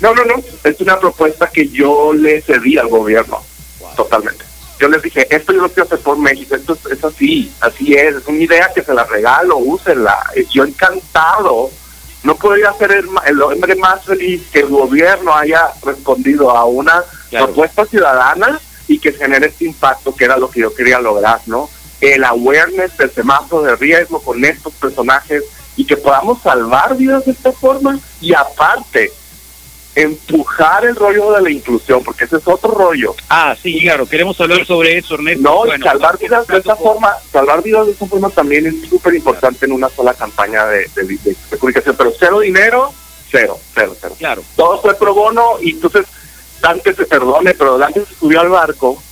No, 0.00 0.14
no, 0.14 0.24
no. 0.24 0.42
Es 0.64 0.80
una 0.80 0.98
propuesta 0.98 1.48
que 1.48 1.68
yo 1.68 2.12
le 2.12 2.40
cedí 2.40 2.78
al 2.78 2.88
gobierno. 2.88 3.42
Wow. 3.80 3.94
Totalmente. 3.96 4.44
Yo 4.80 4.88
les 4.88 5.02
dije, 5.02 5.26
esto 5.34 5.52
yo 5.52 5.62
lo 5.62 5.68
quiero 5.68 5.84
hacer 5.84 5.98
por 5.98 6.16
México. 6.18 6.54
Esto 6.54 6.74
es, 6.74 6.92
es, 6.92 7.04
así, 7.04 7.52
así 7.60 7.94
es. 7.94 8.14
Es 8.16 8.26
una 8.26 8.38
idea 8.38 8.70
que 8.72 8.82
se 8.82 8.94
la 8.94 9.04
regalo, 9.04 9.58
úsenla. 9.58 10.16
Yo 10.50 10.64
encantado. 10.64 11.70
No 12.22 12.36
podría 12.36 12.72
ser 12.74 12.92
el, 12.92 13.08
el 13.26 13.42
hombre 13.42 13.74
más 13.76 14.04
feliz 14.04 14.42
que 14.52 14.60
el 14.60 14.68
gobierno 14.68 15.34
haya 15.34 15.68
respondido 15.84 16.50
a 16.50 16.64
una 16.64 17.04
claro. 17.30 17.46
propuesta 17.46 17.86
ciudadana 17.86 18.60
y 18.88 18.98
que 18.98 19.12
genere 19.12 19.46
este 19.46 19.66
impacto 19.66 20.14
que 20.14 20.24
era 20.24 20.36
lo 20.36 20.50
que 20.50 20.60
yo 20.60 20.74
quería 20.74 20.98
lograr, 20.98 21.40
¿no? 21.46 21.68
El 22.00 22.24
awareness 22.24 22.96
del 22.96 23.10
semáforo 23.10 23.62
de 23.62 23.76
riesgo 23.76 24.20
con 24.20 24.44
estos 24.44 24.72
personajes 24.74 25.44
y 25.76 25.84
que 25.84 25.96
podamos 25.96 26.42
salvar 26.42 26.96
vidas 26.96 27.24
de 27.24 27.32
esta 27.32 27.52
forma 27.52 27.98
y 28.20 28.34
aparte 28.34 29.12
empujar 29.94 30.84
el 30.84 30.94
rollo 30.94 31.32
de 31.32 31.42
la 31.42 31.50
inclusión, 31.50 32.04
porque 32.04 32.24
ese 32.24 32.36
es 32.36 32.46
otro 32.46 32.70
rollo. 32.70 33.14
Ah, 33.28 33.56
sí, 33.60 33.80
claro, 33.80 34.06
queremos 34.06 34.40
hablar 34.40 34.64
sobre 34.64 34.96
eso, 34.96 35.14
Ernesto. 35.14 35.42
No, 35.42 35.56
bueno, 35.58 35.74
y 35.76 35.82
salvar 35.82 36.18
vidas 36.18 36.46
de 36.46 36.58
esta 36.58 36.76
forma, 36.76 37.12
salvar 37.32 37.62
vidas 37.62 37.86
de 37.86 37.92
esta 37.92 38.06
forma 38.06 38.30
también 38.30 38.66
es 38.66 38.88
súper 38.88 39.14
importante 39.14 39.66
en 39.66 39.72
una 39.72 39.88
sola 39.88 40.14
campaña 40.14 40.66
de, 40.66 40.88
de, 40.94 41.04
de, 41.04 41.36
de, 41.50 41.58
comunicación, 41.58 41.96
pero 41.96 42.12
cero 42.16 42.40
dinero, 42.40 42.92
cero, 43.28 43.58
cero, 43.74 43.96
cero. 44.00 44.14
Claro. 44.18 44.42
Todo 44.54 44.80
fue 44.80 44.94
pro 44.94 45.14
bono 45.14 45.54
y 45.60 45.70
entonces 45.70 46.06
Dante 46.60 46.94
se 46.94 47.06
perdone, 47.06 47.54
pero 47.54 47.78
Dante 47.78 48.04
se 48.04 48.14
subió 48.14 48.40
al 48.40 48.48
barco, 48.48 49.02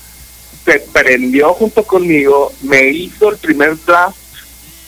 se 0.64 0.80
prendió 0.80 1.54
junto 1.54 1.84
conmigo, 1.84 2.52
me 2.62 2.88
hizo 2.88 3.30
el 3.30 3.36
primer 3.38 3.76
draft 3.84 4.16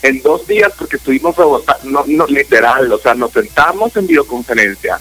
en 0.02 0.22
dos 0.22 0.46
días 0.46 0.72
porque 0.76 0.96
estuvimos 0.96 1.36
rebotando, 1.36 1.84
no, 1.90 2.04
no, 2.06 2.26
literal, 2.26 2.92
o 2.92 2.98
sea, 2.98 3.14
nos 3.14 3.32
sentamos 3.32 3.96
en 3.96 4.06
videoconferencia 4.06 5.00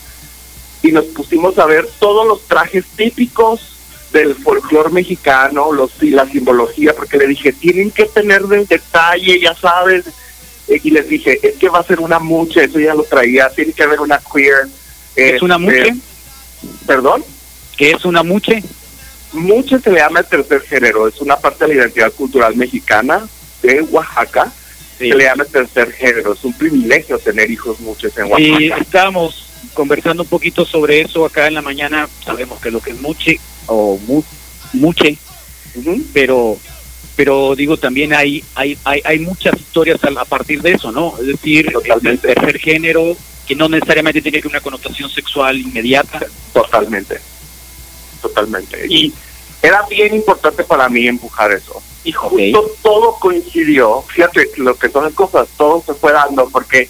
y 0.84 0.92
nos 0.92 1.06
pusimos 1.06 1.58
a 1.60 1.66
ver 1.66 1.88
todos 2.00 2.28
los 2.28 2.42
trajes 2.48 2.86
típicos 2.96 3.78
del 4.12 4.36
folclore 4.36 4.92
mexicano, 4.92 5.72
los 5.72 5.92
y 6.02 6.12
la 6.12 6.26
simbología, 6.26 6.94
porque 6.96 7.18
le 7.18 7.28
dije, 7.28 7.52
tienen 7.52 7.92
que 7.92 8.06
tener 8.06 8.44
del 8.44 8.66
detalle, 8.66 9.40
ya 9.40 9.54
sabes, 9.54 10.06
y 10.68 10.92
les 10.92 11.08
dije, 11.08 11.40
es 11.42 11.56
que 11.56 11.70
va 11.70 11.80
a 11.80 11.84
ser 11.84 12.00
una 12.00 12.20
mucha, 12.20 12.64
eso 12.64 12.80
ya 12.80 12.94
lo 12.94 13.04
traía, 13.04 13.50
tiene 13.50 13.74
que 13.74 13.84
haber 13.84 14.02
una 14.02 14.20
queer. 14.20 14.68
¿Es 15.16 15.34
eh, 15.34 15.40
una 15.42 15.58
muche? 15.58 15.88
Eh, 15.88 15.96
¿Perdón? 16.86 17.24
¿Qué 17.78 17.92
es 17.92 18.04
una 18.06 18.24
muche? 18.24 18.64
Muche 19.34 19.80
se 19.80 19.92
le 19.92 20.00
llama 20.00 20.22
el 20.22 20.26
tercer 20.26 20.62
género, 20.62 21.08
es 21.08 21.22
una 21.22 21.38
parte 21.38 21.66
de 21.66 21.76
la 21.76 21.82
identidad 21.82 22.12
cultural 22.12 22.56
mexicana 22.56 23.28
de 23.62 23.82
Oaxaca, 23.82 24.52
sí. 24.98 25.10
se 25.10 25.16
le 25.16 25.26
llama 25.26 25.44
el 25.44 25.50
tercer 25.50 25.92
género, 25.92 26.34
es 26.34 26.44
un 26.44 26.54
privilegio 26.54 27.20
tener 27.20 27.52
hijos 27.52 27.80
muches 27.80 28.18
en 28.18 28.32
Oaxaca. 28.32 28.62
Y 28.62 28.72
estábamos 28.72 29.50
conversando 29.74 30.24
un 30.24 30.30
poquito 30.30 30.66
sobre 30.66 31.02
eso 31.02 31.26
acá 31.26 31.48
en 31.48 31.54
la 31.54 31.62
mañana, 31.62 32.10
sabemos 32.26 32.60
que 32.60 32.72
lo 32.72 32.82
que 32.82 32.92
es 32.92 33.02
muche 33.02 33.40
o 33.68 34.00
mu, 34.08 34.24
muche, 34.74 35.18
uh 35.76 35.82
-huh. 35.82 36.04
pero 36.14 36.58
pero 37.16 37.56
digo 37.56 37.78
también 37.78 38.14
hay 38.14 38.44
hay 38.56 38.78
hay, 38.86 39.02
hay 39.04 39.20
muchas 39.20 39.60
historias 39.60 40.04
a, 40.04 40.22
a, 40.22 40.26
partir 40.26 40.62
de 40.62 40.72
eso, 40.72 40.92
¿no? 40.92 41.14
Es 41.20 41.28
decir, 41.28 41.72
Totalmente. 41.72 42.10
el 42.32 42.36
tercer 42.36 42.60
género 42.60 43.18
que 43.46 43.56
no 43.56 43.70
necesariamente 43.70 44.22
tiene 44.22 44.42
que 44.42 44.48
una 44.48 44.62
connotación 44.62 45.10
sexual 45.10 45.58
inmediata. 45.58 46.26
Totalmente. 46.54 47.20
Totalmente. 48.28 48.86
Y 48.90 49.14
era 49.62 49.84
bien 49.90 50.16
importante 50.16 50.64
para 50.64 50.90
mí 50.90 51.08
empujar 51.08 51.52
eso. 51.52 51.82
Y 52.04 52.12
justo 52.12 52.36
okay. 52.36 52.76
todo 52.82 53.16
coincidió, 53.20 54.02
fíjate 54.04 54.50
lo 54.58 54.76
que 54.76 54.90
son 54.90 55.06
las 55.06 55.14
cosas, 55.14 55.48
todo 55.58 55.84
se 55.86 55.94
fue 55.94 56.14
dando 56.14 56.50
porque 56.50 56.90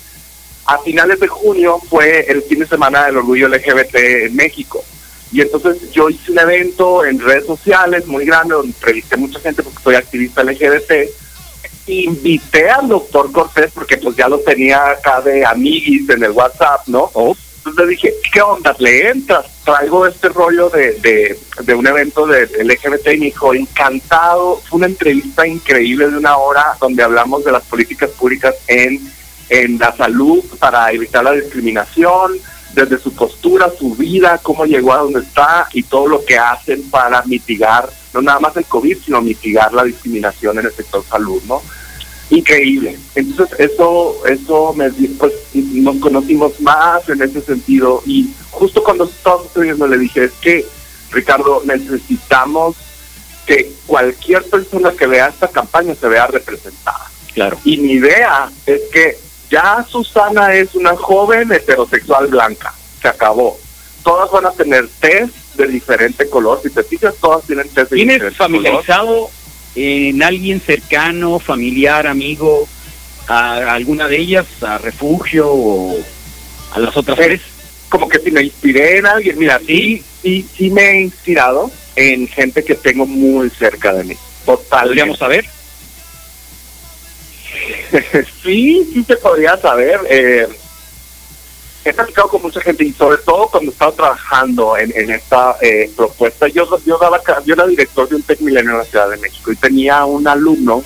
a 0.65 0.77
finales 0.79 1.19
de 1.19 1.27
junio 1.27 1.79
fue 1.89 2.25
el 2.29 2.43
fin 2.43 2.59
de 2.59 2.67
semana 2.67 3.05
del 3.05 3.17
orgullo 3.17 3.47
LGBT 3.47 3.95
en 3.95 4.35
México. 4.35 4.83
Y 5.31 5.41
entonces 5.41 5.91
yo 5.91 6.09
hice 6.09 6.31
un 6.31 6.39
evento 6.39 7.05
en 7.05 7.19
redes 7.19 7.45
sociales 7.45 8.05
muy 8.05 8.25
grande 8.25 8.55
donde 8.55 8.69
entrevisté 8.69 9.17
mucha 9.17 9.39
gente 9.39 9.63
porque 9.63 9.83
soy 9.83 9.95
activista 9.95 10.43
LGBT. 10.43 11.09
Invité 11.87 12.69
al 12.69 12.87
doctor 12.89 13.31
Cortés 13.31 13.71
porque 13.73 13.97
pues 13.97 14.15
ya 14.15 14.27
lo 14.27 14.39
tenía 14.39 14.91
acá 14.91 15.21
de 15.21 15.45
amiguis 15.45 16.09
en 16.09 16.23
el 16.23 16.31
WhatsApp, 16.31 16.87
¿no? 16.87 17.09
Oh. 17.13 17.35
Entonces 17.69 17.85
le 17.85 17.91
dije, 17.91 18.13
¿qué 18.31 18.41
onda? 18.41 18.75
¿Le 18.79 19.09
entras? 19.09 19.45
Traigo 19.63 20.05
este 20.05 20.29
rollo 20.29 20.69
de, 20.69 20.93
de, 20.93 21.39
de 21.63 21.73
un 21.73 21.85
evento 21.85 22.25
de, 22.25 22.45
LGBT 22.63 23.07
y 23.13 23.17
me 23.17 23.25
dijo, 23.25 23.53
encantado. 23.53 24.61
Fue 24.67 24.77
una 24.77 24.87
entrevista 24.87 25.45
increíble 25.45 26.09
de 26.09 26.17
una 26.17 26.37
hora 26.37 26.77
donde 26.79 27.03
hablamos 27.03 27.43
de 27.43 27.51
las 27.51 27.63
políticas 27.63 28.09
públicas 28.11 28.55
en 28.67 29.17
en 29.49 29.77
la 29.77 29.95
salud 29.95 30.43
para 30.59 30.91
evitar 30.91 31.23
la 31.23 31.31
discriminación, 31.31 32.33
desde 32.73 32.99
su 32.99 33.13
postura, 33.13 33.71
su 33.77 33.95
vida, 33.95 34.39
cómo 34.43 34.65
llegó 34.65 34.93
a 34.93 34.97
donde 34.97 35.21
está 35.21 35.67
y 35.73 35.83
todo 35.83 36.07
lo 36.07 36.25
que 36.25 36.37
hacen 36.37 36.89
para 36.89 37.23
mitigar, 37.23 37.89
no 38.13 38.21
nada 38.21 38.39
más 38.39 38.55
el 38.57 38.65
COVID, 38.65 38.97
sino 39.03 39.21
mitigar 39.21 39.73
la 39.73 39.83
discriminación 39.83 40.59
en 40.59 40.65
el 40.65 40.71
sector 40.71 41.03
salud, 41.03 41.41
¿no? 41.47 41.61
Increíble. 42.29 42.97
Entonces, 43.15 43.59
eso, 43.59 44.21
eso 44.25 44.73
me, 44.73 44.89
pues, 44.91 45.33
nos 45.53 45.95
conocimos 45.97 46.59
más 46.59 47.07
en 47.09 47.21
ese 47.21 47.41
sentido 47.41 48.03
y 48.05 48.29
justo 48.51 48.83
cuando 48.83 49.05
estábamos 49.05 49.47
estudiando 49.47 49.87
le 49.87 49.97
dije, 49.97 50.25
es 50.25 50.33
que, 50.41 50.65
Ricardo, 51.11 51.61
necesitamos 51.65 52.75
que 53.45 53.71
cualquier 53.85 54.43
persona 54.43 54.91
que 54.91 55.07
vea 55.07 55.27
esta 55.27 55.47
campaña 55.47 55.95
se 55.95 56.07
vea 56.07 56.27
representada. 56.27 57.09
Claro. 57.33 57.57
Y 57.63 57.77
mi 57.77 57.93
idea 57.93 58.51
es 58.65 58.81
que 58.91 59.17
Ya 59.49 59.85
Susana 59.89 60.53
es 60.53 60.75
una 60.75 60.97
joven 60.97 61.53
heterosexual 61.53 62.27
blanca, 62.27 62.73
se 63.01 63.07
acabó. 63.07 63.57
Todas 64.03 64.29
van 64.31 64.47
a 64.47 64.51
tener 64.51 64.89
test 64.99 65.33
de 65.55 65.67
diferente 65.67 66.29
color, 66.29 66.59
si 66.61 66.69
te 66.69 66.83
fijas, 66.83 67.15
todas 67.15 67.45
tienen 67.45 67.69
test 67.69 67.91
de 67.91 67.95
¿Tienes 67.95 68.15
diferente 68.15 68.37
familiarizado 68.37 69.29
en 69.77 70.23
alguien 70.23 70.59
cercano, 70.59 71.39
familiar, 71.39 72.07
amigo, 72.07 72.67
a 73.27 73.73
alguna 73.73 74.07
de 74.07 74.17
ellas, 74.17 74.45
a 74.61 74.77
Refugio 74.77 75.47
o 75.49 75.97
a 76.73 76.79
las 76.79 76.97
otras 76.97 77.17
tres? 77.17 77.41
Como 77.89 78.09
que 78.09 78.19
si 78.19 78.31
me 78.31 78.43
inspiré 78.43 78.97
en 78.97 79.05
alguien, 79.05 79.37
mira, 79.37 79.61
sí, 79.65 80.03
sí, 80.21 80.45
sí 80.55 80.69
me 80.71 80.81
he 80.81 81.01
inspirado 81.01 81.71
en 81.95 82.27
gente 82.27 82.63
que 82.63 82.75
tengo 82.75 83.05
muy 83.05 83.49
cerca 83.49 83.93
de 83.93 84.03
mí. 84.03 84.15
Total. 84.45 84.87
¿Podríamos 84.87 85.19
saber? 85.19 85.45
sí, 88.43 88.89
sí 88.93 89.03
se 89.05 89.17
podría 89.17 89.57
saber. 89.57 89.99
Eh, 90.09 90.47
he 91.89 91.93
platicado 91.93 92.29
con 92.29 92.41
mucha 92.41 92.61
gente 92.61 92.83
y 92.83 92.93
sobre 92.93 93.17
todo 93.19 93.47
cuando 93.47 93.71
estaba 93.71 93.91
trabajando 93.91 94.77
en, 94.77 94.91
en 94.95 95.11
esta 95.11 95.57
eh, 95.61 95.91
propuesta, 95.95 96.47
yo, 96.47 96.67
yo, 96.85 96.97
daba, 96.97 97.21
yo 97.45 97.53
era 97.53 97.67
director 97.67 98.07
de 98.09 98.15
un 98.15 98.23
Tec 98.23 98.39
Milenio 98.41 98.71
en 98.71 98.77
la 98.79 98.85
Ciudad 98.85 99.09
de 99.09 99.17
México 99.17 99.51
y 99.51 99.55
tenía 99.55 100.05
un 100.05 100.27
alumno 100.27 100.83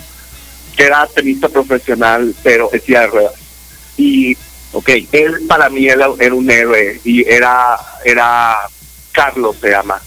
que 0.75 0.83
era 0.83 1.07
tenista 1.07 1.49
profesional, 1.49 2.33
pero 2.43 2.69
decía 2.71 3.01
de 3.01 3.07
ruedas. 3.07 3.33
Y 3.97 4.37
ok, 4.71 4.89
él 5.11 5.41
para 5.47 5.69
mí 5.69 5.87
era, 5.87 6.07
era 6.19 6.35
un 6.35 6.49
héroe 6.49 6.99
y 7.03 7.27
era, 7.27 7.77
era 8.03 8.57
Carlos 9.11 9.57
se 9.59 9.69
llama 9.69 10.01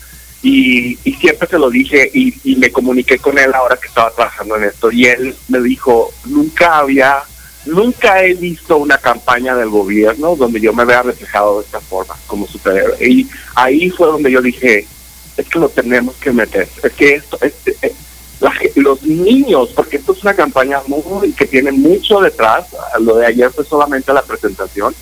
y, 0.45 0.99
y 1.05 1.15
siempre 1.15 1.49
se 1.49 1.59
lo 1.59 1.71
dije 1.71 2.11
y, 2.13 2.35
y, 2.45 2.57
me 2.57 2.71
comuniqué 2.71 3.19
con 3.19 3.39
él 3.39 3.55
ahora 3.55 3.79
que 3.79 3.89
estaba 3.89 4.11
trabajando 4.11 4.57
en 4.57 4.65
esto 4.65 4.93
y 4.93 5.07
él 5.07 5.35
me 5.49 5.59
dijo, 5.61 6.13
nunca 6.27 6.79
había, 6.79 7.23
nunca 7.67 8.23
he 8.23 8.35
visto 8.35 8.77
una 8.77 8.99
campaña 8.99 9.55
del 9.55 9.69
gobierno 9.69 10.37
donde 10.37 10.61
yo 10.61 10.73
me 10.73 10.85
vea 10.85 11.03
reflejado 11.03 11.59
de 11.59 11.65
esta 11.65 11.81
forma 11.81 12.15
como 12.27 12.47
superhéroe. 12.47 12.97
Y 13.07 13.29
ahí 13.55 13.91
fue 13.91 14.07
donde 14.07 14.31
yo 14.31 14.41
dije, 14.41 14.87
es 15.37 15.49
que 15.49 15.59
lo 15.59 15.69
tenemos 15.69 16.15
que 16.17 16.33
meter, 16.33 16.69
es 16.83 16.93
que 16.93 17.15
esto, 17.15 17.39
es, 17.41 17.55
es, 17.83 17.93
la, 18.41 18.53
los 18.77 19.03
niños, 19.03 19.71
porque 19.75 19.97
esto 19.97 20.13
es 20.13 20.23
una 20.23 20.35
campaña 20.35 20.81
muy, 20.87 21.33
que 21.33 21.47
tiene 21.47 21.73
mucho 21.73 22.21
detrás, 22.21 22.67
lo 23.01 23.17
de 23.17 23.27
ayer 23.27 23.51
fue 23.51 23.65
solamente 23.65 24.13
la 24.13 24.23
presentación, 24.23 24.95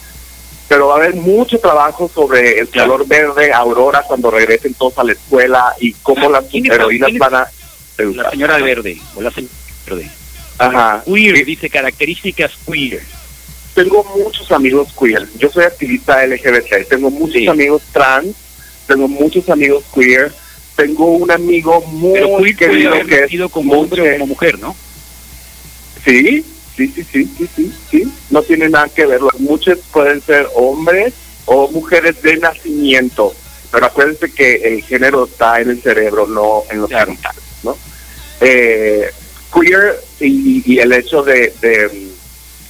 pero 0.68 0.88
va 0.88 0.94
a 0.94 0.96
haber 0.98 1.14
mucho 1.16 1.58
trabajo 1.58 2.10
sobre 2.12 2.60
el 2.60 2.68
claro. 2.68 2.92
color 2.92 3.06
verde, 3.06 3.52
Aurora, 3.52 4.04
cuando 4.06 4.30
regresen 4.30 4.72
todos 4.74 4.96
a 4.98 5.04
la 5.04 5.12
escuela 5.12 5.74
y 5.78 5.92
cómo 5.94 6.30
las 6.30 6.44
heroínas 6.52 7.10
van 7.18 7.34
a... 7.34 7.50
La 7.98 8.30
señora 8.30 8.56
verde, 8.56 8.98
o 9.14 9.20
la 9.20 9.30
señora 9.30 9.52
verde. 9.86 10.21
Ajá. 10.66 11.02
Queer, 11.04 11.44
dice 11.44 11.68
características 11.70 12.52
queer. 12.66 13.02
Tengo 13.74 14.04
muchos 14.16 14.50
amigos 14.52 14.88
queer. 14.98 15.26
Yo 15.38 15.50
soy 15.50 15.64
activista 15.64 16.26
LGBT. 16.26 16.88
Tengo 16.88 17.10
muchos 17.10 17.36
sí. 17.36 17.48
amigos 17.48 17.82
trans. 17.92 18.34
Tengo 18.86 19.08
muchos 19.08 19.48
amigos 19.48 19.84
queer. 19.94 20.32
Tengo 20.76 21.06
un 21.12 21.30
amigo 21.30 21.80
muy 21.82 22.12
Pero 22.14 22.36
queer 22.38 22.56
querido 22.56 22.92
que 23.06 23.44
es 23.44 23.50
como 23.50 23.80
hombre 23.80 24.02
o 24.02 24.12
como 24.14 24.26
mujer, 24.26 24.58
¿no? 24.58 24.76
Sí, 26.04 26.44
Sí, 26.76 26.88
sí, 26.88 27.04
sí, 27.04 27.28
sí, 27.36 27.48
sí, 27.54 27.72
sí. 27.90 28.12
No 28.30 28.42
tiene 28.42 28.68
nada 28.68 28.88
que 28.88 29.06
ver. 29.06 29.20
Muchos 29.38 29.78
pueden 29.92 30.22
ser 30.22 30.48
hombres 30.54 31.12
o 31.44 31.68
mujeres 31.70 32.22
de 32.22 32.38
nacimiento, 32.38 33.34
pero 33.70 33.86
acuérdense 33.86 34.32
que 34.32 34.54
el 34.54 34.82
género 34.82 35.26
está 35.26 35.60
en 35.60 35.70
el 35.70 35.82
cerebro, 35.82 36.26
no 36.26 36.62
en 36.70 36.80
los 36.80 36.88
claro. 36.88 37.06
genitales, 37.06 37.42
¿no? 37.62 37.76
Eh, 38.40 39.10
queer 39.52 40.00
y, 40.20 40.62
y, 40.72 40.78
el 40.78 40.92
hecho 40.92 41.22
de, 41.22 41.52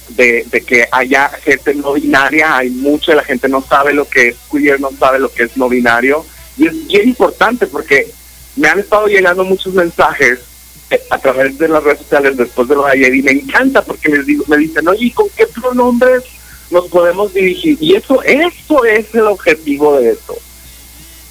de, 0.09 0.61
que 0.65 0.87
haya 0.91 1.29
gente 1.29 1.73
no 1.75 1.93
binaria, 1.93 2.57
hay 2.57 2.69
mucha, 2.69 3.15
la 3.15 3.23
gente 3.23 3.47
no 3.47 3.61
sabe 3.61 3.93
lo 3.93 4.07
que 4.07 4.29
es 4.29 4.35
queer, 4.51 4.79
no 4.79 4.91
sabe 4.91 5.19
lo 5.19 5.31
que 5.31 5.43
es 5.43 5.57
no 5.57 5.69
binario, 5.69 6.25
y 6.57 6.67
es 6.67 6.87
bien 6.87 7.09
importante 7.09 7.67
porque 7.67 8.11
me 8.55 8.67
han 8.67 8.79
estado 8.79 9.07
llegando 9.07 9.43
muchos 9.43 9.73
mensajes 9.73 10.39
a 11.09 11.17
través 11.17 11.57
de 11.57 11.67
las 11.67 11.83
redes 11.83 11.99
sociales 11.99 12.37
después 12.37 12.67
de 12.67 12.75
lo 12.75 12.85
de 12.85 12.91
ayer 12.91 13.15
y 13.15 13.23
me 13.23 13.31
encanta 13.31 13.81
porque 13.83 14.09
les 14.09 14.25
digo, 14.25 14.43
me 14.47 14.57
dicen, 14.57 14.87
oye, 14.87 15.05
¿y 15.05 15.11
con 15.11 15.27
qué 15.35 15.47
pronombres 15.47 16.23
nos 16.69 16.87
podemos 16.87 17.33
dirigir? 17.33 17.77
Y 17.81 17.95
eso, 17.95 18.21
eso 18.23 18.85
es 18.85 19.13
el 19.15 19.27
objetivo 19.27 19.97
de 19.97 20.11
esto. 20.11 20.37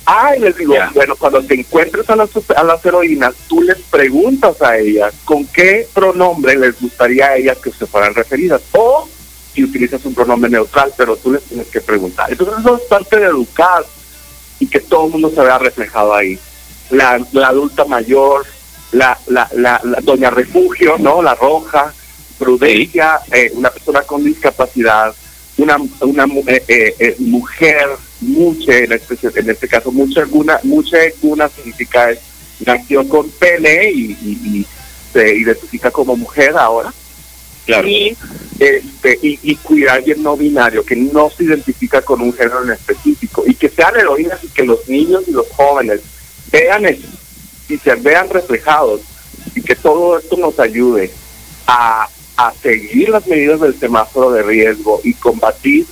Ah, 0.07 0.35
y 0.37 0.41
les 0.41 0.57
digo, 0.57 0.75
yeah. 0.75 0.91
bueno, 0.95 1.15
cuando 1.17 1.43
te 1.43 1.55
encuentres 1.55 2.09
a 2.11 2.17
las, 2.17 2.31
a 2.57 2.65
las 2.65 2.85
heroínas, 2.85 3.35
tú 3.49 3.63
les 3.63 3.79
preguntas 3.79 4.61
a 4.61 4.77
ellas 4.77 5.15
con 5.25 5.47
qué 5.47 5.87
pronombre 5.95 6.57
les 6.57 6.81
gustaría 6.81 7.27
a 7.27 7.37
ellas 7.37 7.59
que 7.59 7.71
se 7.71 7.87
fueran 7.87 8.15
referidas. 8.15 8.63
O 8.73 9.09
si 9.55 9.65
utilizas 9.65 10.05
un 10.05 10.15
pronombre 10.15 10.51
neutral, 10.51 10.93
pero 10.97 11.17
tú 11.17 11.33
les 11.33 11.43
tienes 11.43 11.69
que 11.69 11.81
preguntar. 11.81 12.31
Entonces 12.31 12.59
eso 12.59 12.77
es 12.77 12.83
parte 12.83 13.19
de 13.19 13.27
educar 13.27 13.85
y 14.59 14.67
que 14.67 14.81
todo 14.81 15.07
el 15.07 15.13
mundo 15.13 15.31
se 15.31 15.41
vea 15.41 15.59
reflejado 15.59 16.15
ahí. 16.15 16.39
La, 16.91 17.21
la 17.33 17.49
adulta 17.49 17.85
mayor, 17.85 18.47
la, 18.93 19.19
la, 19.27 19.49
la, 19.55 19.81
la, 19.83 20.01
doña 20.01 20.31
refugio, 20.31 20.97
¿no? 20.99 21.23
La 21.23 21.35
roja, 21.35 21.93
prudencia, 22.39 23.21
eh, 23.31 23.51
una 23.55 23.71
persona 23.71 24.03
con 24.03 24.25
discapacidad, 24.25 25.15
una, 25.59 25.77
una 26.01 26.25
eh, 26.47 26.95
eh, 26.99 27.17
mujer, 27.19 27.89
mucha, 28.23 28.77
en 28.79 28.93
este, 28.93 29.17
en 29.35 29.51
este 29.51 29.69
caso, 29.69 29.93
mucha 29.93 30.21
alguna, 30.21 30.59
mucha 30.63 30.97
alguna 30.99 31.49
significa 31.49 32.11
nació 32.65 33.09
con 33.09 33.29
pene 33.31 33.91
y, 33.91 34.17
y, 34.23 34.59
y, 34.59 34.67
se 35.13 35.37
identifica 35.37 35.91
como 35.91 36.17
mujer 36.17 36.57
ahora. 36.57 36.93
Claro. 37.67 37.87
Y, 37.87 38.17
este, 38.59 39.19
y, 39.23 39.39
y 39.43 39.57
cuidar 39.57 39.97
alguien 39.97 40.23
no 40.23 40.37
binario, 40.37 40.85
que 40.85 40.97
no 40.97 41.31
se 41.31 41.45
identifica 41.45 42.01
con 42.01 42.21
un 42.23 42.33
género 42.33 42.65
en 42.65 42.71
específico, 42.71 43.45
y 43.47 43.55
que 43.55 43.69
sean 43.69 43.95
heroínas 43.97 44.43
y 44.43 44.49
que 44.49 44.65
los 44.65 44.89
niños 44.89 45.25
y 45.27 45.33
los 45.33 45.49
jóvenes 45.51 46.01
vean 46.51 46.87
eso 46.87 47.07
y 47.69 47.79
se 47.79 47.95
vean 47.97 48.29
reflejados 48.29 49.01
y 49.55 49.63
que 49.63 49.75
todo 49.75 50.19
esto 50.19 50.37
nos 50.37 50.59
ayude 50.59 51.11
a, 51.67 52.09
a 52.37 52.53
seguir 52.63 53.09
las 53.09 53.27
medidas 53.27 53.61
del 53.61 53.79
semáforo 53.79 54.31
de 54.33 54.43
riesgo 54.43 55.01
y 55.05 55.15
combatir 55.15 55.87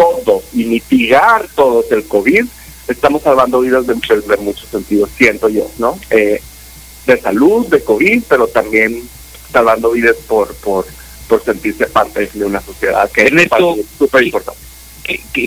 todo 0.00 0.42
y 0.52 0.64
mitigar 0.64 1.46
todo 1.54 1.84
el 1.90 2.04
COVID, 2.04 2.46
estamos 2.88 3.22
salvando 3.22 3.60
vidas 3.60 3.86
de, 3.86 3.94
de, 3.94 4.20
de 4.20 4.36
muchos 4.38 4.68
sentidos, 4.68 5.10
siento 5.16 5.48
yo, 5.48 5.70
¿no? 5.78 5.98
Eh, 6.10 6.40
de 7.06 7.20
salud, 7.20 7.66
de 7.66 7.82
COVID, 7.82 8.22
pero 8.28 8.46
también 8.48 9.02
salvando 9.52 9.90
vidas 9.90 10.16
por, 10.26 10.54
por, 10.56 10.86
por 11.28 11.44
sentirse 11.44 11.86
parte 11.86 12.30
de 12.32 12.44
una 12.44 12.60
sociedad 12.60 13.10
que 13.10 13.22
Ernesto, 13.22 13.76
es 13.78 13.86
súper 13.98 14.24
importante. 14.24 14.60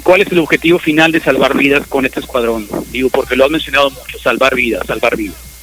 ¿Cuál 0.03 0.21
es 0.21 0.31
el 0.31 0.39
objetivo 0.39 0.77
final 0.77 1.11
de 1.11 1.21
salvar 1.21 1.57
vidas 1.57 1.87
con 1.87 2.05
este 2.05 2.19
escuadrón? 2.19 2.67
Digo, 2.91 3.09
porque 3.09 3.35
lo 3.35 3.45
has 3.45 3.51
mencionado 3.51 3.89
mucho, 3.91 4.19
salvar 4.19 4.55
vidas, 4.55 4.85
salvar 4.85 5.15
vidas 5.15 5.53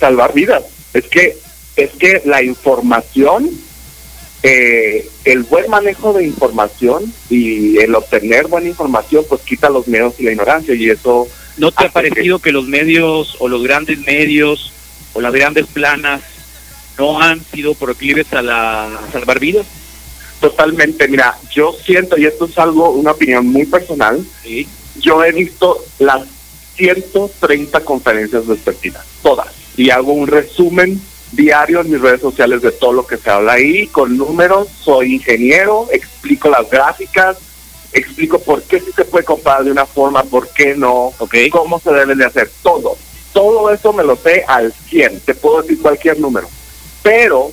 salvar 0.00 0.32
vidas. 0.32 0.64
Es 0.94 1.04
que 1.04 1.36
es 1.76 1.90
que 1.92 2.22
la 2.24 2.42
información, 2.42 3.48
eh, 4.42 5.08
el 5.24 5.42
buen 5.42 5.68
manejo 5.70 6.12
de 6.12 6.26
información 6.26 7.12
y 7.28 7.78
el 7.78 7.94
obtener 7.94 8.46
buena 8.46 8.68
información, 8.68 9.24
pues 9.28 9.42
quita 9.42 9.68
los 9.68 9.86
miedos 9.86 10.14
y 10.18 10.24
la 10.24 10.32
ignorancia 10.32 10.74
y 10.74 10.88
eso. 10.88 11.28
¿No 11.58 11.72
te 11.72 11.86
ha 11.86 11.90
parecido 11.90 12.38
que... 12.38 12.44
que 12.44 12.52
los 12.52 12.66
medios 12.66 13.36
o 13.38 13.48
los 13.48 13.62
grandes 13.62 13.98
medios 14.00 14.72
o 15.12 15.20
las 15.20 15.32
grandes 15.32 15.66
planas 15.66 16.22
no 16.98 17.20
han 17.20 17.44
sido 17.44 17.74
proclives 17.74 18.32
a 18.32 18.42
la 18.42 18.84
a 18.84 19.12
salvar 19.12 19.40
vidas? 19.40 19.66
Totalmente, 20.40 21.06
mira, 21.06 21.36
yo 21.52 21.76
siento, 21.84 22.16
y 22.16 22.24
esto 22.24 22.46
es 22.46 22.56
algo, 22.56 22.90
una 22.90 23.10
opinión 23.10 23.46
muy 23.46 23.66
personal, 23.66 24.24
¿Sí? 24.42 24.66
yo 24.98 25.22
he 25.22 25.32
visto 25.32 25.84
las 25.98 26.22
130 26.76 27.80
conferencias 27.80 28.46
vespertinas, 28.46 29.04
todas 29.22 29.60
y 29.76 29.90
hago 29.90 30.12
un 30.12 30.26
resumen 30.26 31.00
diario 31.32 31.80
en 31.80 31.90
mis 31.90 32.00
redes 32.00 32.20
sociales 32.20 32.62
de 32.62 32.72
todo 32.72 32.92
lo 32.92 33.06
que 33.06 33.16
se 33.16 33.30
habla 33.30 33.54
ahí, 33.54 33.86
con 33.88 34.16
números, 34.16 34.68
soy 34.82 35.14
ingeniero, 35.14 35.88
explico 35.92 36.48
las 36.48 36.68
gráficas, 36.68 37.38
explico 37.92 38.38
por 38.38 38.62
qué 38.62 38.80
sí 38.80 38.92
se 38.94 39.04
puede 39.04 39.24
comprar 39.24 39.64
de 39.64 39.70
una 39.70 39.86
forma, 39.86 40.22
por 40.24 40.48
qué 40.48 40.74
no, 40.74 41.12
okay. 41.18 41.50
cómo 41.50 41.80
se 41.80 41.92
deben 41.92 42.18
de 42.18 42.26
hacer, 42.26 42.50
todo. 42.62 42.96
Todo 43.32 43.70
eso 43.72 43.92
me 43.92 44.02
lo 44.02 44.16
sé 44.16 44.44
al 44.46 44.72
100, 44.72 45.20
te 45.20 45.34
puedo 45.34 45.62
decir 45.62 45.80
cualquier 45.80 46.18
número. 46.18 46.48
Pero 47.02 47.52